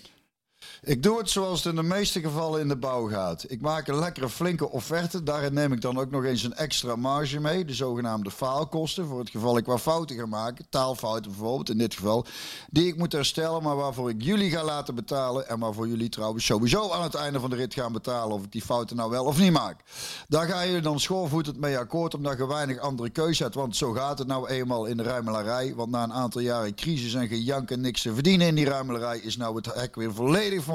[0.86, 3.44] Ik doe het zoals het in de meeste gevallen in de bouw gaat.
[3.48, 5.22] Ik maak een lekkere flinke offerte.
[5.22, 7.64] Daarin neem ik dan ook nog eens een extra marge mee.
[7.64, 9.06] De zogenaamde faalkosten.
[9.06, 10.66] Voor het geval ik wat fouten ga maken.
[10.68, 12.26] Taalfouten bijvoorbeeld in dit geval.
[12.70, 15.48] Die ik moet herstellen, maar waarvoor ik jullie ga laten betalen.
[15.48, 18.36] En waarvoor jullie trouwens sowieso aan het einde van de rit gaan betalen.
[18.36, 19.80] Of ik die fouten nou wel of niet maak.
[20.28, 22.14] Daar ga je dan schoorvoetend mee akkoord.
[22.14, 23.54] Omdat je weinig andere keuze hebt.
[23.54, 25.74] Want zo gaat het nou eenmaal in de ruimelarij.
[25.74, 29.18] Want na een aantal jaren crisis en gejank en niks te verdienen in die ruimelarij.
[29.18, 30.72] Is nou het hek weer volledig van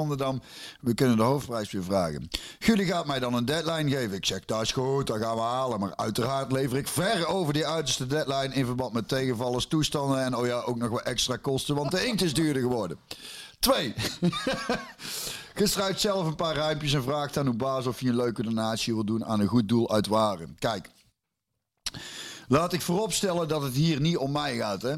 [0.80, 2.28] We kunnen de hoofdprijs weer vragen.
[2.58, 4.16] Jullie gaat mij dan een deadline geven.
[4.16, 5.80] Ik zeg, dat is goed, dat gaan we halen.
[5.80, 8.54] Maar uiteraard lever ik ver over die uiterste deadline...
[8.54, 10.24] in verband met tegenvallers, toestanden...
[10.24, 12.98] en oh ja, ook nog wat extra kosten, want de inkt is duurder geworden.
[13.58, 13.94] Twee.
[15.62, 17.86] Schrijft zelf een paar rijmpjes en vraagt aan uw baas...
[17.86, 20.56] of je een leuke donatie wil doen aan een goed doel uit Waren.
[20.58, 20.90] Kijk,
[22.48, 24.94] laat ik vooropstellen dat het hier niet om mij gaat, hè.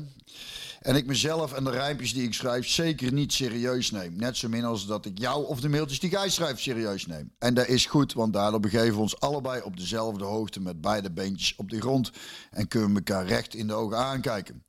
[0.82, 4.16] En ik mezelf en de rijmpjes die ik schrijf zeker niet serieus neem.
[4.16, 7.32] Net zo min als dat ik jou of de mailtjes die jij schrijft serieus neem.
[7.38, 11.10] En dat is goed, want daardoor begeven we ons allebei op dezelfde hoogte met beide
[11.10, 12.10] beentjes op de grond.
[12.50, 14.62] En kunnen we elkaar recht in de ogen aankijken.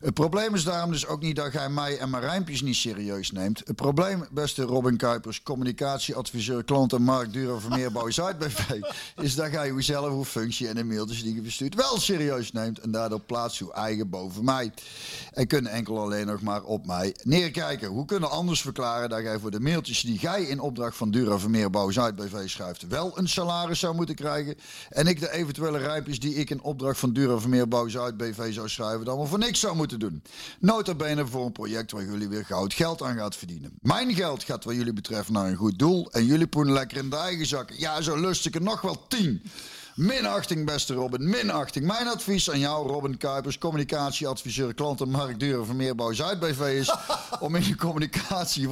[0.00, 3.30] Het probleem is daarom dus ook niet dat jij mij en mijn rijmpjes niet serieus
[3.30, 3.62] neemt.
[3.64, 8.06] Het probleem, beste Robin Kuipers, communicatieadviseur, klant en marktduur van Meerbouw
[8.38, 8.80] BV,
[9.16, 12.78] is dat jij jezelf hoe functie en de mailtjes die je verstuurt wel serieus neemt.
[12.78, 14.72] En daardoor plaats je eigen boven mij.
[15.46, 17.88] Kunnen enkel alleen nog maar op mij neerkijken.
[17.88, 21.38] Hoe kunnen anders verklaren dat jij voor de mailtjes die jij in opdracht van Dura
[21.38, 24.54] Vermeerbouw Zuid BV schrijft, wel een salaris zou moeten krijgen.
[24.88, 28.68] En ik de eventuele rijmpjes die ik in opdracht van Dura Vermeerbouw Zuid BV zou
[28.68, 30.22] schrijven, dan wel voor niks zou moeten doen.
[30.60, 33.72] Nota bene voor een project waar jullie weer goud geld aan gaat verdienen.
[33.80, 36.10] Mijn geld gaat wat jullie betreft naar een goed doel.
[36.10, 37.78] En jullie poenen lekker in de eigen zakken.
[37.78, 39.42] Ja, zo lust ik er nog wel tien.
[39.96, 41.86] Minachting, beste Robin, minachting.
[41.86, 46.94] Mijn advies aan jou, Robin Kuipers, communicatieadviseur, klant en marktduur van Meerbouw Zuid BV is
[47.40, 48.68] om in je communicatie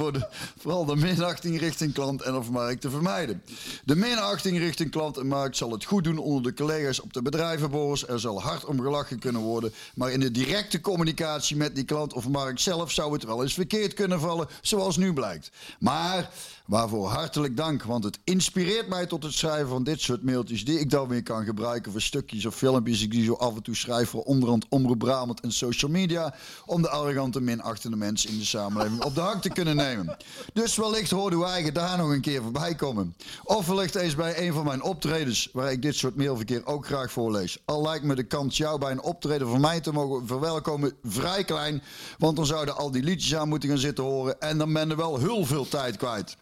[0.57, 3.41] vooral de minachting richting klant en of markt te vermijden.
[3.83, 7.21] De minachting richting klant en markt zal het goed doen onder de collega's op de
[7.21, 8.07] bedrijvenbeurs.
[8.07, 12.13] Er zal hard om gelachen kunnen worden, maar in de directe communicatie met die klant
[12.13, 15.51] of markt zelf zou het wel eens verkeerd kunnen vallen, zoals nu blijkt.
[15.79, 16.29] Maar
[16.65, 20.79] waarvoor hartelijk dank, want het inspireert mij tot het schrijven van dit soort mailtjes die
[20.79, 23.75] ik dan weer kan gebruiken voor stukjes of filmpjes die ik zo af en toe
[23.75, 26.35] schrijf voor onderhand Omroep Brabant en social media.
[26.65, 30.17] Om de arrogante minachtende mensen in de samenleving op de hak te kunnen nemen.
[30.53, 33.15] Dus wellicht horen wij daar nog een keer voorbij komen.
[33.43, 37.11] Of wellicht eens bij een van mijn optredens waar ik dit soort mailverkeer ook graag
[37.11, 37.57] voorlees.
[37.65, 41.43] Al lijkt me de kans jou bij een optreden van mij te mogen verwelkomen vrij
[41.43, 41.83] klein.
[42.17, 44.95] Want dan zouden al die liedjes aan moeten gaan zitten horen en dan ben je
[44.95, 46.37] wel heel veel tijd kwijt.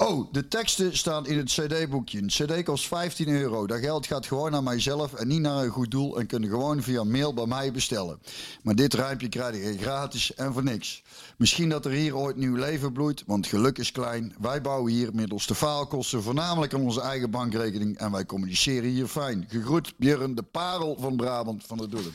[0.00, 2.18] Oh, de teksten staan in het CD-boekje.
[2.18, 3.66] Een CD kost 15 euro.
[3.66, 6.18] Dat geld gaat gewoon naar mijzelf en niet naar een goed doel.
[6.18, 8.20] En kunnen gewoon via mail bij mij bestellen.
[8.62, 11.02] Maar dit rijmpje krijg je gratis en voor niks.
[11.36, 14.34] Misschien dat er hier ooit nieuw leven bloeit, want geluk is klein.
[14.40, 17.98] Wij bouwen hier middels de faalkosten voornamelijk aan onze eigen bankrekening.
[17.98, 19.46] En wij communiceren hier fijn.
[19.48, 22.14] Gegroet, Björn, de parel van Brabant van de Doelen.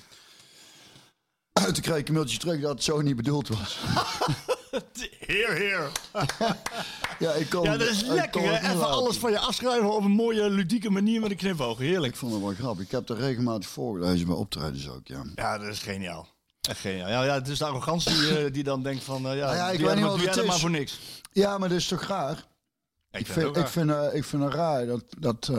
[1.81, 3.79] Kreeg ik een mailtje terug dat het zo niet bedoeld was.
[5.27, 5.91] Heer, heer.
[7.19, 8.41] Ja, ik kon, Ja, dat is lekker.
[8.41, 8.57] hè?
[8.57, 8.91] Even laten.
[8.93, 11.77] alles van je afschrijven op een mooie, ludieke manier met een knipoog.
[11.77, 12.13] Heerlijk.
[12.13, 12.85] Ik vond het wel grappig.
[12.85, 15.23] Ik heb er regelmatig voorgelezen bij optredens ook, ja.
[15.35, 16.27] Ja, dat is geniaal.
[16.61, 17.09] Echt geniaal.
[17.09, 19.27] Ja, ja, het is de arrogantie eh, die dan denkt van...
[19.27, 20.45] eh, ja, Nou ja, ik weet niet maar- wat het is.
[20.45, 20.99] maar voor niks.
[21.31, 22.45] Ja, maar dat is toch raar?
[23.11, 23.69] Ik, Ik vind, ik raar.
[23.69, 25.03] vind, eh, ik vind het raar dat...
[25.19, 25.49] dat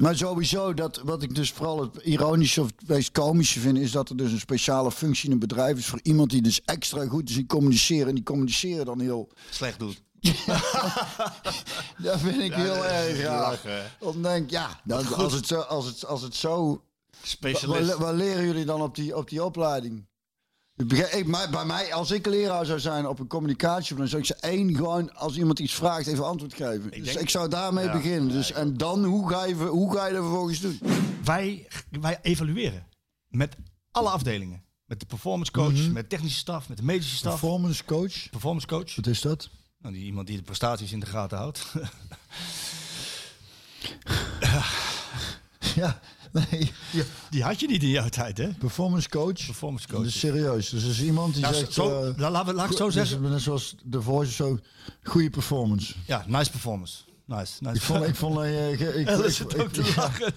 [0.00, 3.78] maar sowieso, dat, wat ik dus vooral het ironische of het meest komische vind...
[3.78, 5.86] is dat er dus een speciale functie in een bedrijf is...
[5.86, 8.08] voor iemand die dus extra goed is in communiceren.
[8.08, 9.28] En die communiceren dan heel...
[9.50, 10.02] slecht doet.
[12.02, 13.60] Dat vind ik heel erg raar.
[14.00, 16.82] Dan denk ik, ja, dan, als, het zo, als, het, als het zo...
[17.22, 17.88] Specialist.
[17.88, 20.06] Wat, wat leren jullie dan op die, op die opleiding?
[20.76, 24.20] Ik ik, mij- bij mij, als ik leraar zou zijn op een communicatie, dan zou
[24.20, 26.90] ik ze één gewoon, als iemand iets vraagt, even antwoord geven.
[26.90, 28.28] dus denk- ik zou daarmee Ja, beginnen.
[28.32, 30.80] Dus, en dan, hoe ga, je, hoe ga je er vervolgens doen?
[31.24, 31.68] Wij,
[32.00, 32.86] wij evalueren
[33.28, 33.56] met
[33.90, 34.64] alle afdelingen.
[34.84, 35.92] Met de performance coach, Mhm.
[35.92, 37.40] met technische staf, met de medische staf.
[37.40, 38.94] Performance coach, performance coach.
[38.96, 39.48] wat is dat?
[39.78, 41.64] Nou, die, iemand die de prestaties in de gaten houdt.
[45.74, 46.00] Ja,
[46.50, 46.72] nee,
[47.30, 48.48] die had je niet in jouw tijd, hè?
[48.48, 49.46] performance coach.
[49.46, 50.04] Performance coach.
[50.04, 50.68] is serieus.
[50.68, 51.72] Dus er is iemand die Nou, zegt...
[51.72, 53.22] zo, nou, laat, laat ik zo zeggen.
[53.22, 54.58] Dus, zoals de voice, zo
[55.02, 55.94] goede performance.
[56.06, 56.94] Ja, nice performance.
[57.24, 57.76] Nice, nice.
[57.76, 59.94] Ik vond, ik vond, eh, ik, ik, Ja, zit ook te ja.
[59.96, 60.34] lachen.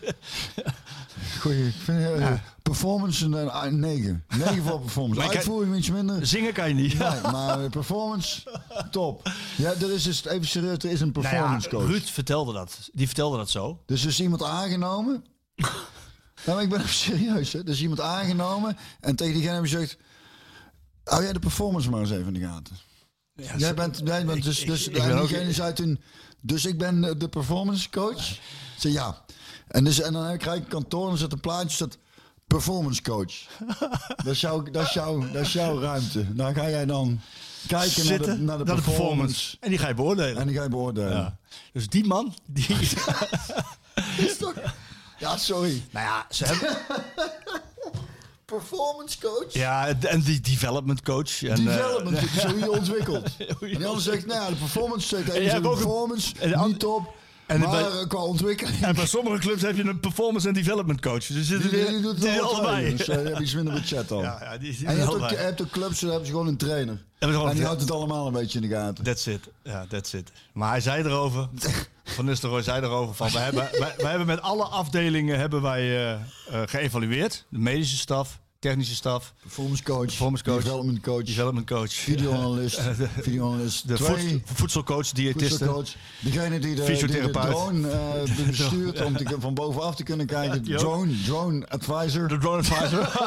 [1.39, 4.23] Goeie, ik vind eh, performance een, een 9.
[4.37, 5.21] 9 voor performance.
[5.29, 6.27] Uitvoering iets minder.
[6.27, 6.97] Zingen kan je niet.
[6.99, 8.59] Nee, maar performance,
[8.91, 9.31] top.
[9.57, 11.87] Ja, er is dus, even serieus, er is een Nou ja, performance coach.
[11.87, 12.89] Ruud vertelde dat.
[12.93, 13.81] Die vertelde dat zo.
[13.85, 15.23] Dus er is iemand aangenomen.
[16.45, 17.53] nou, maar ik ben even serieus.
[17.53, 17.59] Hè.
[17.59, 19.97] Er is iemand aangenomen en tegen diegene heb je gezegd...
[21.03, 22.77] Hou jij de performance maar eens even in de gaten.
[23.57, 24.59] jij bent, jij bent ik- dus...
[24.59, 25.27] ik- dus ik en
[25.75, 25.99] ben.
[26.41, 28.37] Dus ik ben eh, de performance coach.
[28.77, 29.21] Zei ja.
[29.67, 31.97] En, dus, en dan krijg ik een kantoor en zit een plaatje dat
[32.47, 33.33] performance coach.
[34.23, 36.33] dat, is jouw, dat, is jouw, dat is jouw ruimte.
[36.35, 37.19] Dan ga jij dan
[37.67, 39.57] kijken naar de, naar de performance.
[39.59, 40.37] En die ga je beoordelen.
[40.41, 41.11] En die ga je beoordelen.
[41.11, 41.37] Ja.
[41.73, 42.67] Dus die man, die...
[44.17, 44.53] Is toch?
[45.19, 45.81] Ja, sorry.
[45.91, 46.77] nou ja, ze hebben...
[48.45, 49.53] Performance coach?
[49.53, 51.43] Ja, en die development coach.
[51.43, 53.29] En, Development, eh, coach, zo je ontwikkelt.
[53.61, 56.67] En die ander zegt, nou ja, de performance zegt even de een- performance, en ander-
[56.67, 57.13] niet top.
[57.45, 58.81] en maar bij- eh, qua ontwikkeling.
[58.83, 61.25] en bij sommige clubs heb je een performance en development coach.
[61.25, 62.95] Dus zitten Die, weer die doet het die allebei.
[62.95, 64.21] Dus eh, heb je iets minder budget al.
[64.21, 66.57] Ja, ja, die, die en je hebt, ook, hebt clubs, daar hebben ze gewoon een
[66.57, 67.03] trainer.
[67.19, 69.03] Gewoon en die een- houdt het allemaal een beetje in de gaten.
[69.03, 69.47] That's it.
[69.63, 70.31] Ja, that's it.
[70.53, 71.49] Maar hij zei erover,
[72.15, 75.79] Van Nistelrooy zei erover van, wij hebben, wij, wij hebben met alle afdelingen hebben wij
[75.81, 76.19] eh, eh,
[76.65, 77.45] geëvalueerd.
[77.49, 82.81] De medische staf, technische staf, Performance coach, Performance coach, development coach, development coach, videoanalist,
[83.21, 85.47] videoanalist, de twee, voed- voedselcoach, diëtiste.
[85.65, 85.89] voedselcoach.
[86.19, 90.61] Degene die de, die de drone eh, bestuurt om te, van bovenaf te kunnen kijken.
[90.63, 92.27] Ja, Drone, drone advisor.
[92.27, 93.09] De drone advisor.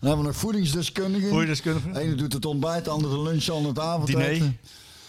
[0.00, 1.28] Dan hebben we nog voedingsdeskundigen.
[1.28, 1.92] Voedingsdeskundige.
[1.92, 4.32] De ene doet het ontbijt, de andere lunch, de andere het avondeten.
[4.32, 4.52] Diner.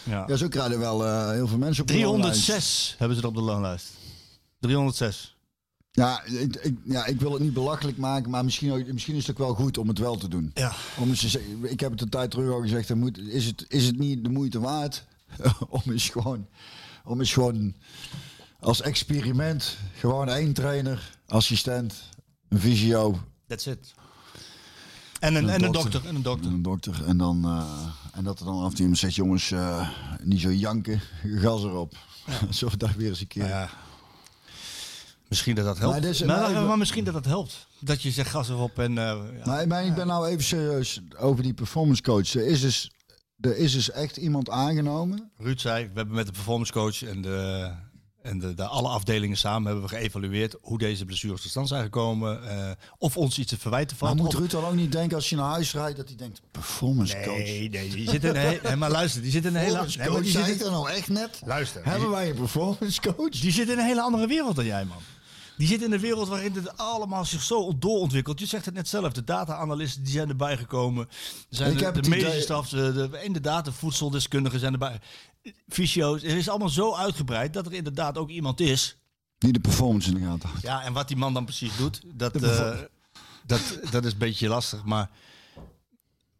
[0.04, 0.24] Ja.
[0.26, 2.44] Ja, zo krijgen wel eh, heel veel mensen op de loonlijst.
[2.44, 3.86] 306 hebben ze er op de loonlijst.
[4.60, 5.36] 306.
[5.94, 9.26] Ja ik, ik, ja, ik wil het niet belachelijk maken, maar misschien, ook- misschien is
[9.26, 10.50] het ook wel goed om het wel te doen.
[10.54, 10.72] Ja.
[10.98, 13.46] Om eens te zeggen- ik heb het een tijd terug al gezegd, dan moet, is,
[13.46, 15.04] het, is het niet de moeite waard
[15.68, 16.46] om eens gewoon,
[17.04, 17.74] om eens gewoon
[18.60, 21.94] als experiment, gewoon één trainer, assistent,
[22.48, 23.94] een visio, That's it.
[25.22, 26.06] En een, en een dokter.
[26.06, 26.46] En een dokter.
[26.48, 27.04] En een dokter.
[27.06, 27.64] En, dan, eh,
[28.12, 29.88] en dat er dan af en toe iemand zegt, jongens, eh,
[30.22, 31.00] niet zo janken,
[31.36, 31.94] gas erop.
[32.50, 33.42] Zo daar weer eens een keer.
[33.42, 33.68] Nou ja.
[35.28, 35.92] Misschien dat dat helpt.
[35.92, 37.66] Maar dit is- maar, maar even- maar misschien dat dat helpt.
[37.80, 38.98] Dat je zegt gas erop en...
[38.98, 39.04] eh,
[39.38, 39.44] ja.
[39.44, 42.34] Maar, maar ik ben nou even serieus over die performance coach.
[42.34, 42.90] Er is dus,
[43.40, 45.30] er is dus echt iemand aangenomen.
[45.38, 47.70] Ruud zei, we hebben met de performance coach en de,
[48.22, 51.82] En de, de, alle afdelingen samen hebben we geëvalueerd hoe deze blessures tot stand zijn
[51.82, 52.48] gekomen.
[52.48, 54.20] eh, of ons iets te verwijten Maar valt.
[54.20, 56.40] moet of- Ruud dan ook niet denken als je naar huis rijdt dat hij denkt,
[56.50, 57.36] performance coach.
[57.36, 59.98] Nee, nee, die zit in een he- maar luister, die zit in een hele, Performance
[59.98, 61.40] nee, maar coach, die zei zit er nou echt net?
[61.44, 63.30] luister, Hebben wij een performance coach?
[63.40, 64.98] die zit in een hele andere wereld dan jij, man.
[65.62, 68.40] Die zit in een wereld waarin het allemaal zich zo doorontwikkelt.
[68.40, 71.08] Je zegt het net zelf, de data-analysten die zijn erbij gekomen.
[71.48, 75.00] Zijn Ik de, de medische staf, de, de, inderdaad, de voedseldeskundigen zijn erbij.
[75.68, 78.96] Fysio's, het is allemaal zo uitgebreid dat er inderdaad ook iemand is
[79.38, 80.62] Die de performance in de gaten houdt.
[80.62, 82.78] Ja, en wat die man dan precies doet, dat, eh,
[83.46, 84.84] dat, dat is een beetje lastig.
[84.84, 85.10] Maar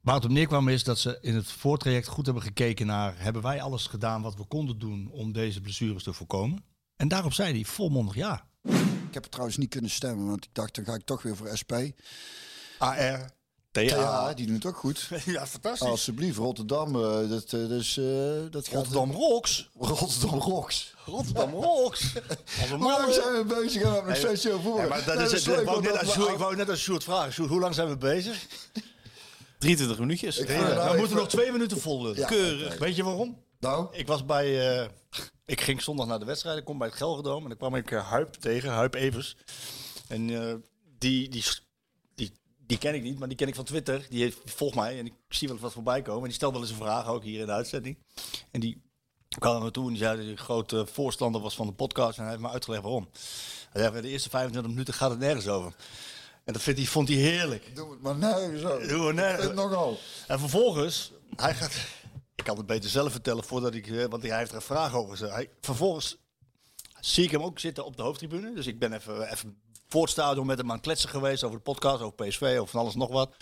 [0.01, 3.15] waar het op neerkwam is dat ze in het voortraject goed hebben gekeken naar...
[3.17, 6.65] hebben wij alles gedaan wat we konden doen om deze blessures te voorkomen?
[6.97, 8.51] En daarop zei hij volmondig ja.
[9.13, 11.57] Ik heb trouwens niet kunnen stemmen, want ik dacht dan ga ik toch weer voor
[11.61, 11.73] SP.
[12.79, 13.31] AR,
[13.73, 15.09] Ja, die doen het ook goed.
[15.25, 15.89] Ja, fantastisch.
[15.89, 16.95] Alsjeblieft, Rotterdam.
[16.97, 18.05] eh, dat, dus, eh,
[18.51, 19.69] dat gaat Rotterdam Rocks.
[19.79, 20.95] Rotterdam Rocks.
[21.07, 22.13] Rotterdam Rocks.
[22.61, 24.45] Als Hoe lang zijn we bezig we hebben nog steeds
[24.89, 27.33] maar dat is, ik, wou net we- Sjoerd- ik wou net aan Sjoerd vragen.
[27.33, 28.47] Sjoerd, hoe lang zijn we bezig?
[29.59, 30.39] 23 minuutjes.
[30.39, 32.19] Ik Ja, vind- nou, we moeten nog twee minuten vol lullen.
[32.19, 32.79] Ja, Keurig.
[32.79, 33.37] Weet je waarom?
[33.63, 34.79] Nou, Ik was bij.
[34.81, 34.89] eh,
[35.55, 36.59] ik ging zondag naar de wedstrijd.
[36.59, 37.45] Ik kom bij het Gelredome.
[37.45, 39.37] En ik kwam ik uh, Huip tegen, Huip Evers.
[40.09, 40.55] En eh,
[40.99, 41.45] die, die,
[42.15, 42.33] die,
[42.67, 44.07] die ken ik niet, maar die ken ik van Twitter.
[44.09, 46.21] Die, heeft, die volgt mij en ik zie wel eens wat voorbij komen.
[46.21, 47.99] En die stelt wel eens een vraag, ook hier in de uitzending.
[48.51, 48.83] En die
[49.39, 51.73] kwam naar me toe en die zei dat hij een grote voorstander was van de
[51.73, 52.17] podcast.
[52.17, 53.09] En hij heeft me uitgelegd waarom.
[53.71, 55.75] Hij zei, de eerste 25 minuten gaat het nergens over.
[56.45, 57.77] En dat vindt hij, vond hij heerlijk.
[57.77, 58.87] doe het maar nergens zo.
[58.87, 59.45] Doen we nergens.
[59.47, 59.99] Het nogal.
[60.27, 62.01] En vervolgens, hij gaat.
[62.43, 63.87] Ik kan het beter zelf vertellen voordat ik.
[63.87, 65.33] eh, Want hij heeft er een vraag over.
[65.33, 66.17] Hij, vervolgens
[67.01, 68.55] zie ik hem ook zitten op de hoofdtribune.
[68.55, 71.57] Dus ik ben even, even voor het stadion met hem aan het kletsen geweest over
[71.57, 73.37] de podcast, over PSV, over van alles nog wat.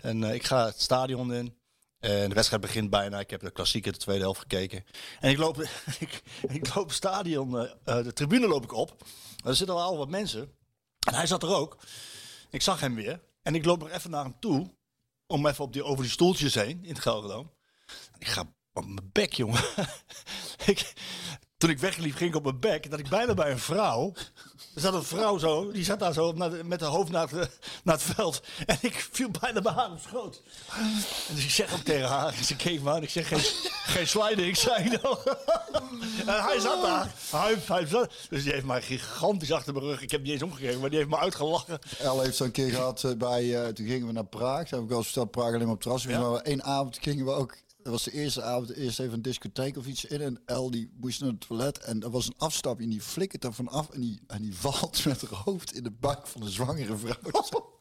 [0.00, 1.56] En eh, ik ga het stadion in.
[2.00, 3.18] En de wedstrijd begint bijna.
[3.18, 4.84] Ik heb de klassieke de tweede helft gekeken.
[5.20, 5.62] En ik loop,
[5.98, 9.04] ik, ik loop het stadion, eh, de tribune loop ik op.
[9.44, 10.52] Er zitten al wat mensen.
[11.06, 11.76] En hij zat er ook.
[12.50, 13.20] Ik zag hem weer.
[13.42, 14.76] En ik loop er even naar hem toe.
[15.26, 17.48] Om even op die, over die stoeltjes heen in het Gelredome.
[18.18, 19.60] Ik ga op mijn bek, jongen.
[20.66, 20.92] ik,
[21.56, 22.90] toen ik wegliep, ging ik op mijn bek.
[22.90, 24.12] Dat ik bijna bij een vrouw.
[24.74, 27.58] Er zat een vrouw zo, die zat daar zo de- met haar hoofd naar het,
[27.84, 28.42] naar het veld.
[28.66, 30.42] En ik viel bijna bij haar op schoot.
[31.28, 33.02] En dus ik zeg ook tegen haar, ze keek me aan.
[33.02, 33.40] Ik zeg, geen,
[33.94, 35.18] geen sliding, zei ik nou.
[36.26, 37.12] En hij zat daar.
[37.30, 40.00] Hij, hij zat, dus die heeft mij gigantisch achter mijn rug.
[40.02, 41.78] Ik heb niet eens omgekeken, maar die heeft me uitgelachen.
[41.98, 44.68] El heeft zo'n keer gehad eh, bij, eh, toen gingen we naar Praag.
[44.68, 46.02] Dat heb ik al verteld, Praag alleen maar op terras.
[46.02, 46.20] Ja.
[46.20, 47.56] Maar één avond gingen we ook,
[47.90, 50.20] dat was de eerste avond, eerst even een discotheek of iets in.
[50.20, 53.44] En El die moest naar het toilet en er was een afstapje en die flikkert
[53.44, 56.50] er vanaf en die, en die valt met haar hoofd in de buik van een
[56.50, 57.66] zwangere vrouw.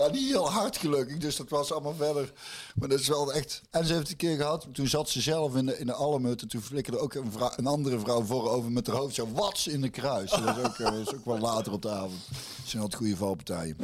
[0.00, 2.32] Ja, niet heel hard gelukkig, dus dat was allemaal verder.
[2.74, 3.62] Maar dat is wel echt...
[3.70, 5.94] En ze heeft het een keer gehad, toen zat ze zelf in de, in de
[5.94, 9.80] en toen flikkerde ook een, een andere vrouw voorover met haar hoofd zo wats in
[9.80, 10.30] de kruis.
[10.30, 12.20] Dat is ook, eh, is ook wel later op de avond.
[12.28, 13.76] Dat zijn altijd goede valpartijen.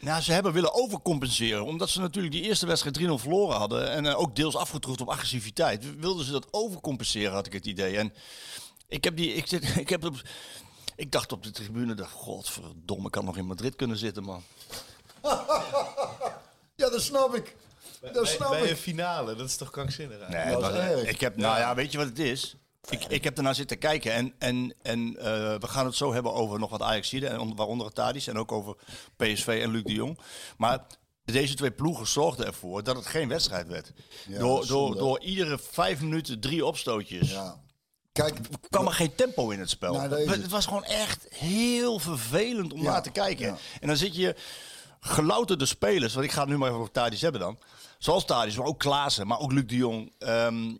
[0.00, 1.64] Nou, ze hebben willen overcompenseren.
[1.64, 3.90] Omdat ze natuurlijk die eerste wedstrijd 3-0 verloren hadden.
[3.90, 5.98] En eh, ook deels afgetroefd op agressiviteit.
[6.00, 7.96] Wilden ze dat overcompenseren, had ik het idee.
[7.96, 8.12] En
[8.88, 9.34] ik heb die.
[9.34, 10.22] Ik, zit, ik, heb op,
[10.96, 14.42] ik dacht op de tribune, dacht, godverdomme, ik had nog in Madrid kunnen zitten, man.
[16.76, 17.56] Ja, dat snap ik.
[18.12, 18.76] Dat snap Bij een ik.
[18.76, 20.44] finale, dat is toch krankzinnig eigenlijk?
[20.44, 21.08] Nee, dat was- erg.
[21.08, 22.54] ik heb, nou ja, weet je wat het is?
[22.90, 25.24] Ik, ik heb ernaar zitten kijken en, en, en eh,
[25.58, 28.38] we gaan het zo hebben over nog wat Ajaxide, en onder- waaronder het Tadic en
[28.38, 28.76] ook over
[29.16, 30.18] PSV en Luc de Jong.
[30.56, 30.78] Maar
[31.24, 33.92] deze twee ploegen zorgden ervoor dat het geen wedstrijd werd.
[34.28, 37.60] Ja, door, door, door iedere vijf minuten drie opstootjes Ja.
[38.12, 38.38] Kijk,
[38.70, 39.92] kwam er geen tempo in het spel.
[39.94, 40.28] Nou, het.
[40.42, 43.46] het was gewoon echt heel vervelend om Ja, naar te kijken.
[43.46, 43.56] ja.
[43.80, 44.34] En dan zit je
[45.06, 47.58] gelouterde spelers, want ik ga nu maar even over Tadic hebben dan.
[47.98, 50.12] Zoals Tadic, maar ook Klaassen, maar ook Luc de Jong.
[50.18, 50.70] Ehm,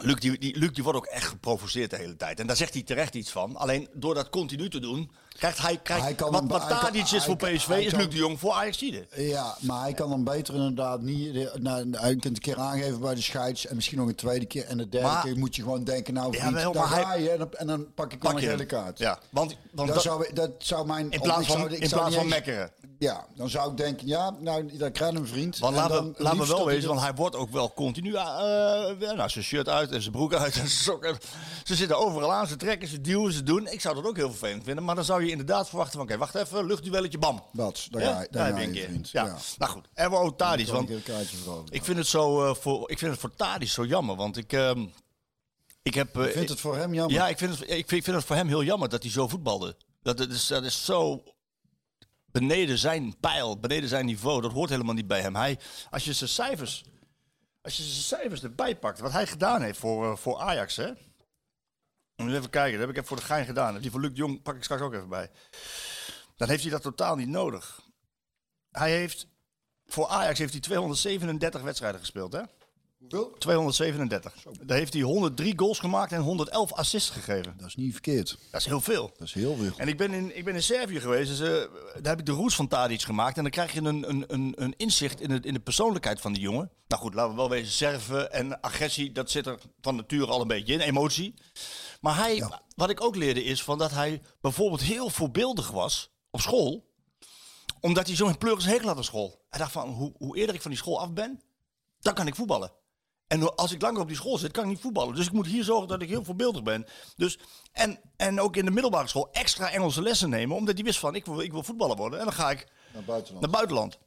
[0.00, 2.40] Luc, die, die, Luc die wordt ook echt geprovoceerd de hele tijd.
[2.40, 3.56] En daar zegt hij terecht iets van.
[3.56, 5.78] Alleen door dat continu te doen, krijgt hij...
[5.82, 8.16] Krijgt, Hij kan wat hem- wat Tadic is hij voor PSV, hij is Luc de
[8.16, 9.06] Jong voor Ajaxide.
[9.16, 11.50] Ja, maar hij kan dan beter inderdaad niet.
[11.60, 13.66] Nou, hij kunt een keer aangeven bij de scheids.
[13.66, 14.64] En misschien nog een tweede keer.
[14.64, 17.14] En de derde Maar- keer moet je gewoon denken: nou, vriend, Jawel, daar maar ga
[17.14, 17.30] je.
[17.30, 18.98] En dan, en dan pak ik wel Pak een je gele kaart.
[18.98, 21.10] Ja, want, want Dat, dat- zou, dat zou mijn.
[21.10, 22.70] in plaats zou- van, ik in zou plaats van mekkeren.
[22.98, 25.58] Ja, dan zou ik denken: ja, nou, dan krijg je een vriend.
[25.58, 27.72] Want laten, dan we, laten we liefst wel dat wezen, want hij wordt ook wel
[27.74, 28.22] continu eh,
[29.14, 31.18] nou, zijn shirt uit en zijn broek uit en zijn sokken.
[31.64, 33.66] Ze zitten overal aan, ze trekken, ze duwen, ze doen.
[33.66, 34.84] Ik zou dat ook heel vervelend vinden.
[34.84, 37.42] Maar dan zou je inderdaad verwachten van, oké, wacht even, luchtduelletje, bam.
[37.52, 38.88] Wat, daar Ja, ga je, daar daar heb ga je je, een keer.
[38.88, 39.10] vriend.
[39.10, 39.24] Ja.
[39.24, 39.36] Ja.
[39.58, 40.74] Nou goed, en we ook Tadic, Dan
[41.44, 44.16] want ik vind het, zo, eh, voor, ik vind het voor Tadic zo jammer.
[44.16, 44.84] Want ik, ehm,
[45.82, 46.16] ik heb...
[46.18, 47.14] eh, vind het voor hem jammer.
[47.16, 49.12] ja, ik vind, het, ik, vind, ik vind het voor hem heel jammer dat hij
[49.12, 49.76] zo voetbalde.
[50.02, 51.22] Dat, dat, is, dat is zo
[52.40, 54.40] beneden zijn pijl, beneden zijn niveau.
[54.40, 55.36] Dat hoort helemaal niet bij hem.
[55.36, 55.58] Hij,
[55.90, 56.84] als je zijn cijfers,
[57.62, 60.92] als je zijn cijfers erbij pakt, wat hij gedaan heeft voor, eh, voor Ajax, hè?
[62.16, 63.78] Moet even kijken, dat heb ik even voor de gein gedaan.
[63.78, 65.30] Die van Luc Jong pak ik straks ook even bij.
[66.36, 67.80] Dan heeft hij dat totaal niet nodig.
[68.70, 69.26] Hij heeft,
[69.86, 72.42] voor Ajax heeft hij 237 wedstrijden gespeeld, hè?
[73.10, 73.34] Hoeveel?
[73.38, 74.34] 237.
[74.62, 77.54] Daar heeft hij 103 goals gemaakt en 111 assists gegeven.
[77.56, 78.38] Dat is niet verkeerd.
[78.50, 79.10] Dat is heel veel.
[79.16, 79.72] Dat is heel veel.
[79.76, 82.32] En ik ben in, ik ben in Servië geweest, dus, eh, daar heb ik de
[82.32, 83.36] roes van Tadic gemaakt.
[83.36, 86.32] En dan krijg je een, een, een, een inzicht in, het, in de persoonlijkheid van
[86.32, 86.70] die jongen.
[86.88, 90.40] Nou goed, laten we wel wezen, Serven en agressie, dat zit er van nature al
[90.40, 91.34] een beetje in, emotie.
[92.00, 92.44] Maar hij,
[92.76, 96.94] wat ik ook leerde is van dat hij bijvoorbeeld heel voorbeeldig was op school.
[97.80, 99.44] Omdat hij zo'n pleuris hekel had op school.
[99.50, 101.40] Hij dacht van, hoe, hoe eerder ik van die school af ben,
[102.00, 102.72] dan kan ik voetballen.
[103.26, 105.14] En als ik langer op die school zit, kan ik niet voetballen.
[105.14, 106.86] Dus ik moet hier zorgen dat ik heel voorbeeldig ben.
[107.16, 107.38] Dus,
[107.72, 110.56] en, en ook in de middelbare school extra Engelse lessen nemen.
[110.56, 112.18] Omdat hij wist van, ik wil, ik wil voetballer worden.
[112.18, 113.40] En dan ga ik Naar buitenland.
[113.40, 113.98] naar buitenland.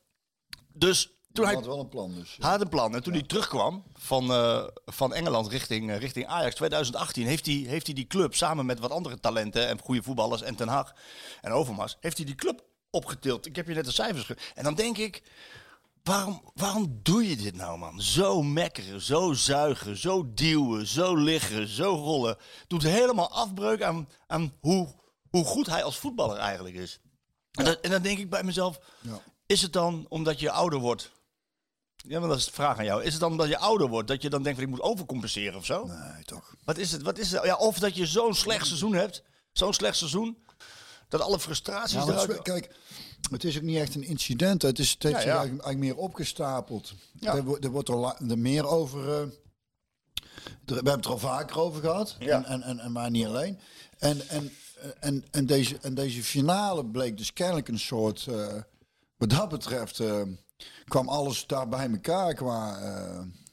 [0.74, 2.36] Dus toen Hij had wel een plan dus.
[2.40, 2.96] hij had een plan.
[2.96, 7.26] En toen hij terugkwam van, eh, van Engeland richting, eh, richting Ajax 2018...
[7.28, 10.42] Heeft hij, heeft hij die club samen met wat andere talenten en goede voetballers...
[10.42, 10.94] en Ten Hag
[11.42, 13.46] en Overmars, heeft hij die club opgetild.
[13.46, 14.38] Ik heb je net de cijfers ge...
[14.56, 15.24] En dan denk ik...
[16.04, 18.02] Waarom, waarom doe je dit nou, man?
[18.02, 22.38] Zo mekkeren, zo zuigen, zo duwen, zo liggen, zo rollen.
[22.68, 24.96] Doet helemaal afbreuk aan, aan hoe,
[25.30, 27.00] hoe goed hij als voetballer eigenlijk is.
[27.52, 29.22] En, dan, en dan denk ik bij mezelf, Ja.
[29.46, 31.12] is het dan omdat je ouder wordt?
[31.96, 33.04] Ja, maar dat is de vraag aan jou.
[33.04, 35.58] Is het dan omdat je ouder wordt dat je dan denkt van ik moet overcompenseren
[35.58, 35.86] of zo?
[35.86, 36.54] Nee, toch.
[36.64, 37.02] Wat is het?
[37.02, 37.44] Wat is het?
[37.44, 40.38] Ja, of dat je zo'n slecht seizoen hebt, zo'n slecht seizoen,
[41.10, 42.42] dat alle frustraties Ja, het eruit...
[42.42, 42.76] kijk,
[43.32, 44.62] het is ook niet echt een incident.
[44.62, 45.16] Het, is, Ja, ja.
[45.16, 46.94] Eigenlijk, eigenlijk meer opgestapeld.
[47.20, 47.36] Ja.
[47.36, 49.10] Er, wordt- er wordt er, er meer over...
[49.10, 49.32] er-
[50.66, 52.16] we hebben het er al vaker over gehad.
[52.20, 52.36] Ja.
[52.38, 53.60] En, en, en, en maar niet alleen.
[53.98, 54.52] En, en,
[55.00, 58.28] en, en, deze, en deze finale bleek dus kennelijk een soort...
[58.28, 58.54] eh,
[59.18, 60.22] wat dat betreft eh,
[60.88, 62.80] kwam alles daar bij elkaar qua...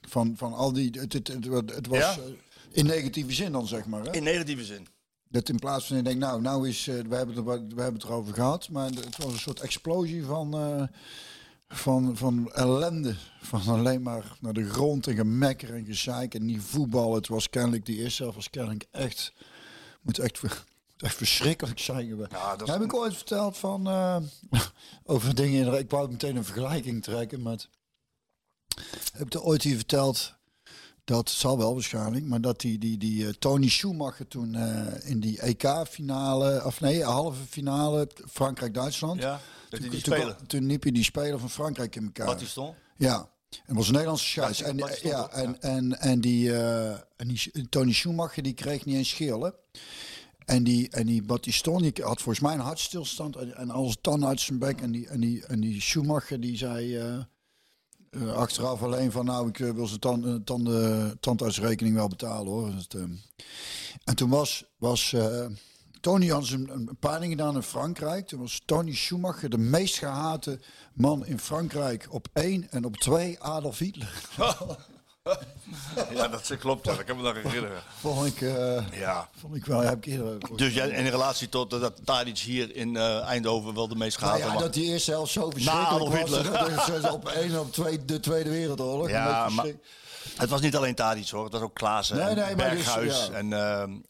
[0.09, 0.91] van, van al die...
[1.01, 1.45] Het, het, het,
[1.75, 1.99] het was...
[1.99, 2.17] Ja.
[2.71, 4.03] in negatieve zin dan, zeg maar.
[4.05, 4.13] Hè?
[4.13, 4.87] In negatieve zin.
[5.29, 8.01] Dat in plaats van je denkt, nou, nou is, eh, we, hebben het, we hebben
[8.01, 10.83] het erover gehad, maar het was een soort explosie van, eh,
[11.69, 13.15] van, van ellende.
[13.41, 17.15] Van alleen maar naar de grond en gemekker en gezeik en niet voetbal.
[17.15, 19.33] Het was kennelijk, die eerste helft was kennelijk echt,
[20.03, 20.65] moet echt, moet
[20.97, 22.31] echt verschrikkelijk zijn geweest.
[22.31, 24.17] Ja, dat Heb ik ooit verteld van, eh,
[25.05, 27.69] over dingen, in- ik wou meteen een vergelijking trekken met,
[29.13, 30.35] heb ik er ooit hier verteld
[31.07, 35.21] dat zal wel waarschijnlijk, maar dat die, die, die eh, Tony Schumacher toen eh, in
[35.21, 39.21] die EK-finale, of nee, halve finale Frankrijk-Duitsland.
[39.21, 42.41] Ja, dat die, toen, toen, toen liep hij die speler van Frankrijk in elkaar.
[42.41, 42.75] Stond.
[42.97, 43.29] Ja,
[43.67, 44.59] en was een Nederlandse scheids.
[44.59, 48.97] Ja, En, ja, en, en, en die, eh, en die Tony Schumacher die kreeg niet
[48.97, 49.55] eens schillen.
[50.45, 54.29] En die, en die Battiston die had volgens mij een hartstilstand en, en alles tanden
[54.29, 54.81] uit zijn bek.
[54.81, 56.99] En die, en die, en die Schumacher die zei
[58.11, 62.53] eh, achteraf alleen van nou ik eh, wil zijn tand, eh, tanden, tandartsrekening wel betalen
[62.53, 62.71] hoor.
[62.71, 63.03] Dus, eh,
[64.05, 65.15] en toen was, was
[66.01, 68.27] Tony had een, een peiling gedaan in Frankrijk.
[68.27, 70.61] Toen was Tony Schumacher de meest gehate
[70.93, 74.23] man in Frankrijk op één en op twee Adolf Hitler.
[76.15, 76.87] Ja, dat klopt.
[76.87, 76.95] Ja.
[76.95, 77.83] Dat kan me nog herinneren.
[78.01, 79.29] Vond ik, eh, Ja.
[79.41, 80.39] vond ik wel, heb ik eerder.
[80.57, 84.21] Dus jij, in relatie tot eh, dat Tadic hier in eh, Eindhoven wel de meest
[84.21, 86.43] nou gehate ja, man- dat die eerste helft zo verschrikkelijk Adolf was.
[86.89, 89.09] Dat is op één op twee, de Tweede Wereldoorlog.
[89.09, 89.67] Ja, maar
[90.37, 91.45] het was niet alleen Tadic hoor.
[91.45, 93.27] Het was ook Klaassen Nee, en nee, dus, Berghuis.
[93.27, 93.33] ja.
[93.35, 93.53] en,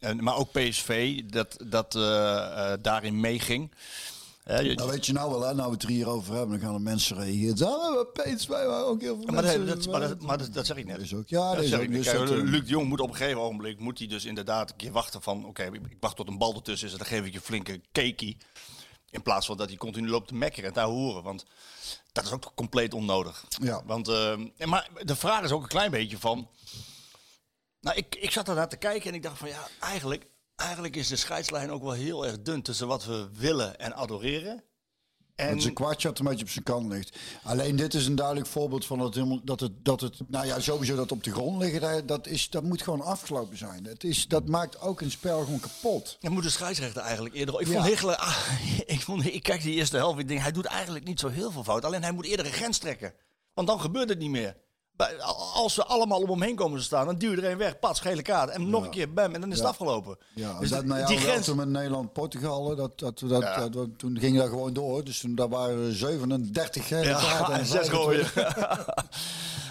[0.00, 1.92] en, maar ook PSV dat, dat
[2.82, 3.72] daarin meeging.
[4.46, 6.50] Eh, je- Nou weet je nou wel, hè, nou we het er hier over hebben,
[6.58, 7.56] dan gaan er mensen reageren.
[7.56, 9.66] Ja, maar PSV waren ook heel veel maar, dat, mensen.
[9.66, 11.00] dat, maar, dat, maar dat, dat zeg ik net.
[11.00, 11.84] Is ook, ja, Dat dat is zeg ook.
[11.84, 12.02] ik niet.
[12.04, 14.24] dus Kijk, dat, eh, Luc de Jong moet op een gegeven ogenblik moet hij dus
[14.24, 16.98] inderdaad een keer wachten van oké, ik ik wacht tot een bal ertussen is en
[16.98, 18.36] dan geef ik je flinke cakeie.
[19.10, 21.22] In plaats van dat hij continu loopt te mekkeren en daar horen.
[21.22, 21.44] Want
[22.12, 23.44] dat is ook compleet onnodig.
[23.62, 23.82] Ja.
[23.86, 26.48] Want, eh, maar de vraag is ook een klein beetje van.
[27.80, 30.26] Nou, ik, ik zat daarnaar te kijken en ik dacht van ja, eigenlijk,
[30.56, 34.64] eigenlijk is de scheidslijn ook wel heel erg dun tussen wat we willen en adoreren.
[35.34, 37.16] En Dat zijn kwartje dat een beetje op zijn kant ligt.
[37.42, 40.60] Alleen dit is een duidelijk voorbeeld van dat, helemaal, dat, het, dat het, nou ja,
[40.60, 43.84] sowieso dat op de grond liggen, dat, dat, is, dat moet gewoon afgelopen zijn.
[43.84, 46.16] Het is, dat maakt ook een spel gewoon kapot.
[46.20, 47.60] Dan moet de scheidsrechter eigenlijk eerder.
[47.60, 47.84] Ik Ja.
[47.84, 48.48] vond ah,
[48.86, 50.18] ik, vond, ik kijk die eerste helft.
[50.18, 51.84] Ik denk, hij doet eigenlijk niet zo heel veel fout.
[51.84, 53.14] Alleen hij moet eerder een grens trekken.
[53.54, 54.56] Want dan gebeurt het niet meer.
[55.54, 57.78] Als ze allemaal om hem heen komen te staan, dan duw je er een weg.
[57.78, 58.50] Pats, gele kaart.
[58.50, 59.34] En nog een keer bam.
[59.34, 59.62] En dan is Ja.
[59.62, 60.16] het afgelopen.
[60.34, 61.54] Ja, Dus dat, nou ja, die grens.
[61.54, 65.04] met Nederland-Portugal, dat, dat, dat, toen ging dat gewoon door.
[65.04, 68.32] Dus toen daar waren 37 gele kaarten Ja, en en zes 25.
[68.32, 68.84] gooien.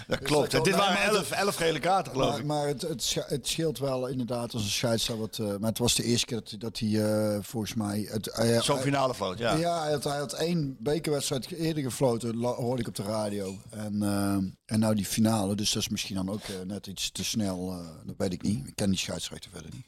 [0.08, 0.50] dat klopt.
[0.50, 2.44] dat Dit waren nee, maar elf, gele kaarten, geloof Maar, ik.
[2.44, 5.20] maar het, het, het scheelt wel inderdaad als een scheidsrechter.
[5.26, 8.08] Wat, eh, maar het was de eerste keer dat, hij eh, volgens mij...
[8.22, 9.54] Hij- Zo'n finale floot, ja.
[9.54, 13.54] Ja, hij had, hij had één bekerwedstrijd eerder gefloten, hoorde ik op de radio.
[13.70, 14.36] En, eh,
[14.66, 17.70] en nou die finale, dus dat is misschien dan ook eh, net iets te snel.
[17.72, 18.66] eh, dat weet ik niet.
[18.66, 19.86] Ik ken die scheidsrechter verder niet.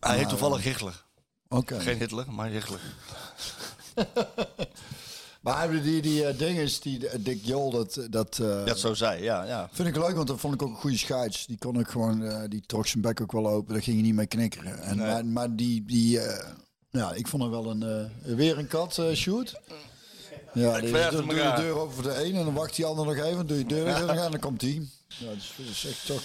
[0.00, 1.04] Hij heet toevallig Hichler.
[1.48, 1.80] Oké.
[1.80, 2.80] Geen Hitler, maar Hichler.
[5.42, 8.94] Maar hebben die, die eh, dinges, die eh, Dick Jol, dat, dat eh, Dat zo
[8.94, 9.44] zei, ja.
[9.44, 9.68] ja.
[9.72, 11.46] vind ik leuk, want dat vond ik ook een goede scheids.
[11.46, 14.02] Die kon ik gewoon, eh, die trok zijn bek ook wel open, daar ging je
[14.02, 14.82] niet mee knikkeren.
[14.82, 15.06] En, Nee.
[15.06, 16.48] maar, maar die, die eh,
[16.90, 19.60] ja, ik vond hem wel een, eh, weer een kat, eh, shoot.
[20.52, 22.84] Ja, dus dan hem doe je deur open voor de een en dan wacht die
[22.84, 24.90] ander nog even, doe je de deur weer terug en dan komt die.
[25.06, 26.22] Ja, dus dat is echt toch...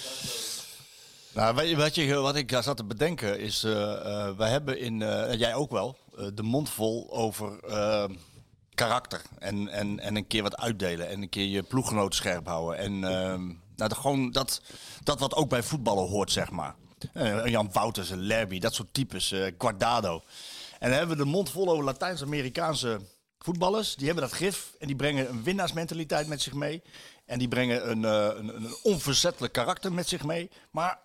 [1.33, 4.79] Nou, weet je, wat, je, wat ik zat te bedenken is, eh eh, wij hebben
[4.79, 5.97] in, en jij ook wel,
[6.33, 7.59] de mond vol over
[8.73, 9.21] karakter.
[9.39, 12.77] En, en, en een keer wat uitdelen en een keer je ploeggenoot scherp houden.
[12.77, 14.61] En ehm, nou, de, gewoon dat,
[15.03, 16.75] dat wat ook bij voetballen hoort, zeg maar.
[17.45, 20.21] Jan Wouters, en Lerby, dat soort types, Guardado.
[20.79, 22.99] En dan hebben we de mond vol over Latijns-Amerikaanse
[23.37, 23.95] voetballers.
[23.95, 26.81] Die hebben dat gif en die brengen een winnaarsmentaliteit met zich mee.
[27.25, 30.51] En die brengen een, eh, een, een onverzettelijk karakter met zich mee.
[30.71, 30.99] Maar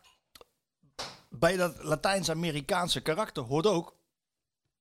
[1.28, 3.97] bij dat Latijns-Amerikaanse karakter hoort ook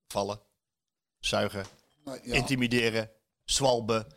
[0.07, 0.41] vallen,
[1.19, 1.65] zuigen,
[2.03, 2.33] Nou, ja.
[2.33, 3.11] intimideren,
[3.43, 4.07] zwalben,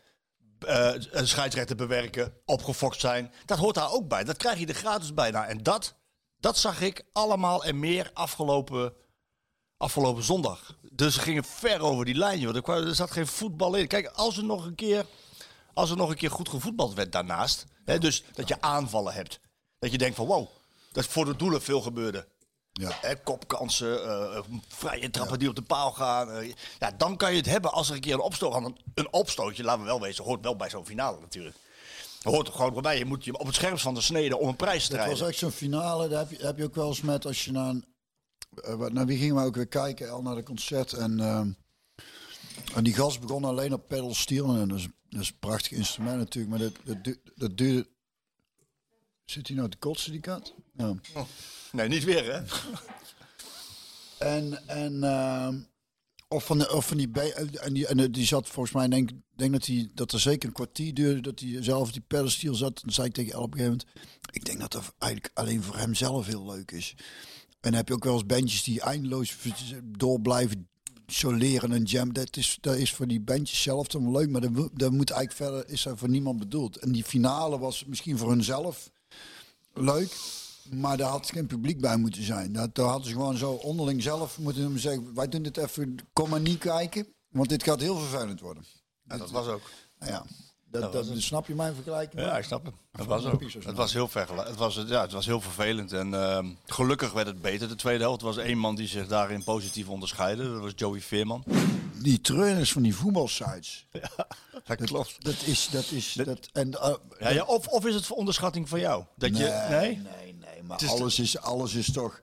[0.59, 3.33] eh, een scheidsrechter bewerken, opgefokt zijn.
[3.45, 4.25] Dat hoort daar ook bij.
[4.25, 5.31] Dat krijg je er gratis bij.
[5.31, 5.95] Nou, en dat,
[6.37, 8.95] dat zag ik allemaal en meer afgelopen,
[9.77, 10.77] afgelopen zondag.
[10.91, 12.39] Dus ze gingen ver over die lijn.
[12.41, 12.55] joh.
[12.57, 13.87] Er, kwam- er zat geen voetbal in.
[13.87, 15.07] Kijk, als er nog een keer,
[15.75, 17.65] als er nog een keer goed gevoetbald werd daarnaast.
[17.85, 19.41] Hè, dus dat je aanvallen hebt.
[19.79, 20.47] Dat je denkt van wow,
[20.93, 22.27] dat voor de doelen veel gebeurde.
[22.73, 22.91] Ja.
[23.01, 26.31] Hè, kopkansen, eh, vrije trappen die op de paal gaan.
[26.31, 28.55] eh, ja, dan kan je het hebben als er een keer een opstoot...
[28.55, 31.57] Een, een opstootje, laten we wel wezen, hoort wel bij zo'n finale natuurlijk.
[32.23, 32.99] Hoort er gewoon bij.
[32.99, 35.05] Je moet je op het scherpst van de snede om een prijs te Het was
[35.15, 35.29] strijden.
[35.29, 36.09] echt zo'n finale.
[36.09, 37.85] Daar heb je, heb je ook wel eens met als je naar een.
[38.63, 40.11] Eh, wat- naar wie gingen we ook weer kijken?
[40.11, 40.93] Al naar de concert.
[40.93, 41.51] En, ehm,
[42.75, 44.55] en die gast begon alleen op pedal steel.
[44.57, 46.59] En dat is, dat is een prachtig instrument natuurlijk.
[46.59, 47.89] Maar dat, dat, dat duurde.
[49.25, 50.55] Zit hij nou te kotsen, die kat?
[50.77, 50.95] Ja.
[51.73, 52.43] Nee, niet weer hè.
[54.19, 55.61] En, en ehm,
[56.29, 59.11] of van, de, of van die, be- en die, en die zat volgens mij, denk,
[59.37, 62.55] denk dat, hij dat er zeker een kwartier duurde dat hij zelf op die pedalsteel
[62.55, 62.81] zat.
[62.83, 65.63] Dan zei ik tegen El op een gegeven moment, ik denk dat dat eigenlijk alleen
[65.63, 66.95] voor hem zelf heel leuk is.
[67.65, 69.37] En dan heb je ook wel eens bandjes die eindeloos
[69.85, 70.69] door blijven
[71.07, 72.13] soleren en jam.
[72.13, 74.41] Dat is, dat is voor die bandjes zelf dan leuk, maar
[74.73, 76.77] dat, moet eigenlijk verder, is dat voor niemand bedoeld.
[76.77, 78.91] En die finale was misschien voor hunzelf
[79.73, 80.17] leuk.
[80.71, 82.53] Maar daar had geen publiek bij moeten zijn.
[82.53, 85.15] Dat, daar hadden ze gewoon zo onderling zelf moeten hem zeggen.
[85.15, 87.07] Wij doen dit even, kom maar niet kijken.
[87.29, 88.65] Want dit gaat heel vervelend worden.
[89.03, 89.71] Ja, dat was ook.
[89.99, 90.27] Nou ja,
[90.81, 92.23] dat, dat, snap je mijn vergelijking?
[92.23, 92.75] Ja, ik snap het.
[92.93, 93.43] Het was ook.
[93.43, 94.49] Het was heel vergelijk.
[94.49, 95.93] Het was, ja, het was heel vervelend.
[95.93, 97.69] En ehm, gelukkig werd het beter.
[97.69, 100.53] De tweede helft was één man die zich daarin positief onderscheidde.
[100.53, 101.45] Dat was Joey Veerman.
[102.03, 103.87] Die treurnis van die voetbalsites.
[104.67, 105.25] Dat klopt.
[105.25, 108.69] Dat is, dat is, dat, en, uh, Ja, ja, of, of is het voor onderschatting
[108.69, 109.05] van jou?
[109.17, 109.79] Dat je, nee?
[109.79, 112.21] nee, nee, nee, maar is alles is, alles is toch...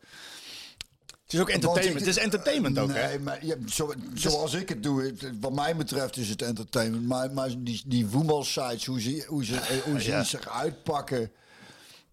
[1.32, 1.94] Het is ook entertainment.
[1.94, 3.20] Want Het is entertainment ook, nee, hè?
[3.20, 7.08] maar ja, zo, zoals ik het doe, het- wat mij betreft is het entertainment.
[7.08, 10.24] Maar, maar die, die voetbalsites, hoe ze, hoe ze, eh, hoe ze Ja.
[10.24, 11.32] zich uitpakken...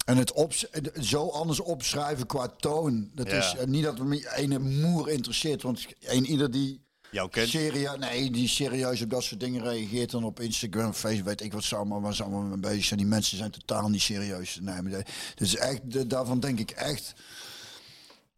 [0.04, 0.52] En het op,
[1.00, 3.10] zo anders opschrijven qua toon.
[3.14, 3.36] Dat Ja.
[3.36, 5.62] is niet dat me ene moer interesseert.
[5.62, 7.48] Want een ieder die Jou kent.
[7.48, 11.52] serieus, nee, die serieus op dat soort dingen reageert dan op Instagram, Facebook, weet ik
[11.52, 12.98] wat ze allemaal, waar ze allemaal mee bezig zijn.
[12.98, 14.58] Die mensen zijn totaal niet serieus.
[14.62, 15.02] Nee, maar dat
[15.38, 17.12] is echt, de- daarvan denk ik echt.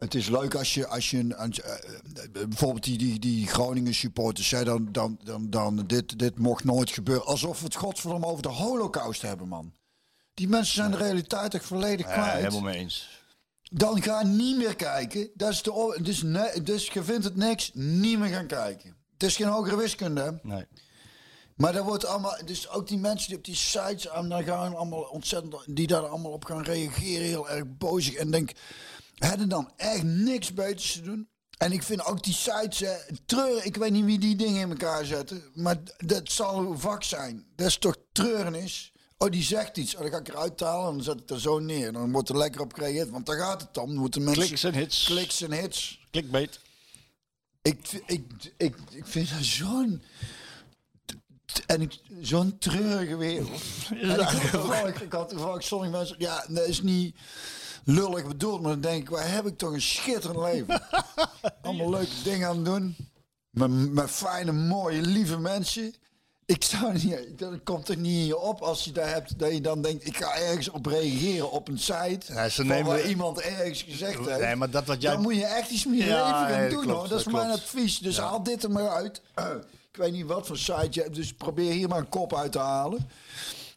[0.01, 3.95] Het is leuk als je, als je een, eh, eh, bijvoorbeeld die, die, die Groningen
[3.95, 7.27] supporters, zei dan, dan, dan, dan dit, dit mocht nooit gebeuren.
[7.27, 9.73] Alsof we het godverdomme over de holocaust hebben, man.
[10.35, 12.37] Die mensen zijn de realiteit echt volledig Ja, kwijt.
[12.37, 13.23] helemaal mee eens.
[13.63, 15.31] Dan ga niet meer kijken.
[15.35, 18.97] Dat is de, dus, ne, dus je vindt het niks, niet meer gaan kijken.
[19.13, 20.21] Het is geen hogere wiskunde.
[20.23, 20.31] hè.
[20.43, 20.67] Nee.
[21.57, 24.77] Maar dat wordt allemaal, dus ook die mensen die op die sites aan daar gaan
[24.77, 28.15] allemaal ontzettend, die daar allemaal op gaan reageren, heel erg bozig.
[28.15, 28.51] En denk,
[29.29, 31.29] hadden dan echt niks beters te doen?
[31.59, 32.95] En ik vind ook die sites, eh,
[33.27, 37.03] treuren, ik weet niet wie die dingen in elkaar zetten, maar dat zal een vak
[37.03, 37.45] zijn.
[37.57, 38.93] Dat is toch treurenis?
[39.23, 39.95] Oh, die zegt iets.
[39.95, 41.93] Oh, dan ga ik eruit halen en dan zet ik er zo neer.
[41.93, 43.87] Dan wordt er lekker op gereageerd, want daar gaat het om.
[43.87, 44.45] Dan moeten mensen...
[44.45, 45.05] Kliks en hits.
[45.05, 46.07] Kliks en hits.
[46.11, 46.61] Clickbait.
[47.63, 48.25] Ik, ik,
[48.57, 50.03] ik, ik vind dat zo'n.
[51.67, 51.91] En
[52.21, 53.63] zo'n treurige wereld.
[53.91, 56.17] En ik, had toevallig, ik had toevallig sommige mensen.
[56.19, 57.17] Ja, dat is niet
[57.95, 60.83] lullig bedoeld, maar dan denk ik, waar heb ik toch een schitterend leven?
[61.63, 62.97] Allemaal leuke dingen aan het doen.
[63.51, 65.95] Met, met fijne, mooie, lieve mensen.
[66.47, 69.53] Ik zou niet, dat komt er niet in je op als je daar hebt, dat
[69.53, 72.21] je dan denkt, ik ga ergens op reageren op een site.
[72.33, 74.41] Ja, ze van nemen- waar iemand ergens gezegd heeft.
[74.41, 76.71] Nee, maar dat wat jij- Dan moet je echt iets meer Ja, leven gaan nee,
[76.71, 77.09] doen klopt, hoor.
[77.09, 77.63] Dat is dat mijn klopt.
[77.63, 77.99] advies.
[77.99, 79.23] Dus haal dit er maar uit.
[79.93, 82.53] ik weet niet wat voor site je hebt, dus probeer hier maar een kop uit
[82.53, 83.09] te halen.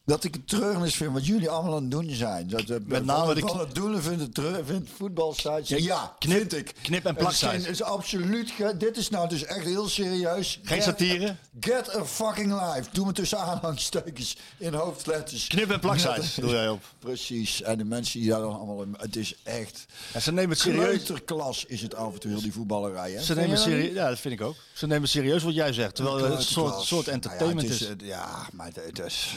[0.06, 2.48] Dat ik het treurnis vind wat jullie allemaal aan het doen zijn.
[2.48, 5.70] Dat, dat, Met name de van het doelen vindt het treur, vindt voetbalsites.
[5.70, 6.74] Ja, Ja, knip, vind ik.
[6.82, 7.64] knip- en Het is, plaksites.
[7.64, 8.54] geen- is absoluut.
[8.78, 10.60] Dit is nou dus echt heel serieus.
[10.64, 11.36] Geen Get- satire?
[11.60, 12.90] Get a fucking life.
[12.92, 15.48] Doe me tussen aanhalingstekens in hoofdletters.
[15.48, 16.82] Knip- en plaksites doe jij op.
[17.00, 17.62] Precies.
[17.62, 18.96] En de mensen die daar dan allemaal in.
[19.00, 19.86] Het is echt.
[20.14, 20.84] En ze nemen het serieus.
[20.86, 23.12] Kleuterklas is het af en toe, heel die voetballerij.
[23.12, 23.22] Hè?
[23.22, 23.94] Ze nemen Vind serieus.
[23.94, 24.56] Ja, dat vind ik ook.
[24.74, 25.96] Ze nemen serieus wat jij zegt.
[25.96, 27.88] Terwijl het een soort, soort Nou ja, entertainment het is.
[27.88, 29.34] eh, Ja, maar het is.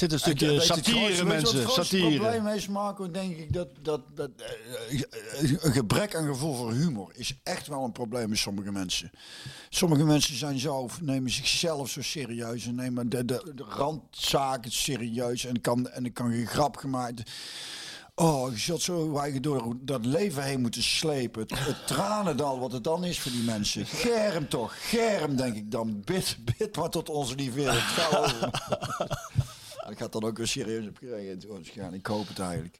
[0.00, 1.60] Zit een stukje satire, wat mensen.
[1.60, 2.18] Het Satire.
[2.18, 6.72] probleem is, Marco, denk ik dat, dat, dat eh, eh, een gebrek aan gevoel voor
[6.72, 9.10] humor is echt wel een probleem bij sommige mensen.
[9.68, 15.44] Sommige mensen zijn zo, nemen zichzelf zo serieus en nemen de, de, de randzaken serieus
[15.44, 17.30] en kan, en er kan geen grap gemaakt.
[18.14, 21.40] Oh, je zult zo weinig door dat leven heen moeten slepen.
[21.40, 23.86] Het, het tranendal, wat het dan is voor die mensen.
[23.86, 26.02] Germ toch, germ denk ik dan.
[26.04, 27.82] Bid, bid maar tot onze lieve wereld.
[29.90, 31.46] Ik had dan ook weer serieus op gereageerd.
[31.92, 32.78] Ik hoop het eigenlijk.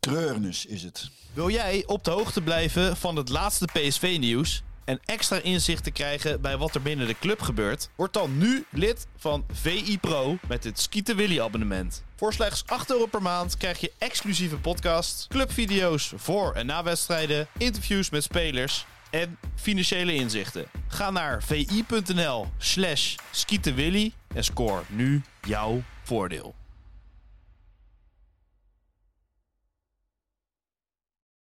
[0.00, 1.10] Treurnis is het.
[1.32, 6.40] Wil jij op de hoogte blijven van het laatste PSV-nieuws en extra inzicht te krijgen
[6.40, 7.88] bij wat er binnen de club gebeurt?
[7.96, 12.02] Word dan nu lid van VI Pro met het Skieten Willy abonnement.
[12.16, 17.46] Voor slechts 8 euro per maand krijg je exclusieve podcasts, clubvideo's voor en na wedstrijden,
[17.58, 20.66] interviews met spelers en financiële inzichten.
[20.88, 26.63] Ga naar vi.nl slash skietenwilly en score nu jouw voordeel.